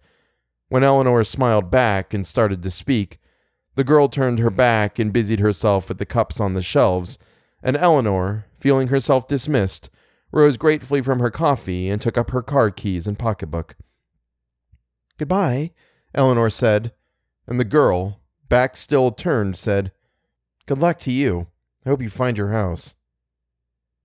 When 0.69 0.83
Eleanor 0.83 1.23
smiled 1.23 1.71
back 1.71 2.13
and 2.13 2.27
started 2.27 2.61
to 2.61 2.69
speak, 2.69 3.17
the 3.73 3.83
girl 3.83 4.07
turned 4.07 4.37
her 4.37 4.51
back 4.51 4.99
and 4.99 5.11
busied 5.11 5.39
herself 5.39 5.89
with 5.89 5.97
the 5.97 6.05
cups 6.05 6.39
on 6.39 6.53
the 6.53 6.61
shelves, 6.61 7.17
and 7.63 7.75
Eleanor, 7.75 8.45
feeling 8.59 8.89
herself 8.89 9.27
dismissed, 9.27 9.89
rose 10.31 10.57
gratefully 10.57 11.01
from 11.01 11.21
her 11.21 11.31
coffee 11.31 11.89
and 11.89 11.99
took 11.99 12.19
up 12.19 12.29
her 12.29 12.43
car 12.43 12.69
keys 12.69 13.07
and 13.07 13.17
pocketbook. 13.17 13.75
Goodbye, 15.17 15.71
Eleanor 16.13 16.51
said, 16.51 16.91
and 17.47 17.59
the 17.59 17.65
girl, 17.65 18.19
back 18.49 18.75
still 18.75 19.11
turned, 19.11 19.57
said, 19.57 19.91
Good 20.65 20.79
luck 20.79 20.99
to 20.99 21.11
you. 21.11 21.47
I 21.85 21.89
hope 21.89 22.01
you 22.01 22.09
find 22.09 22.37
your 22.37 22.49
house. 22.49 22.95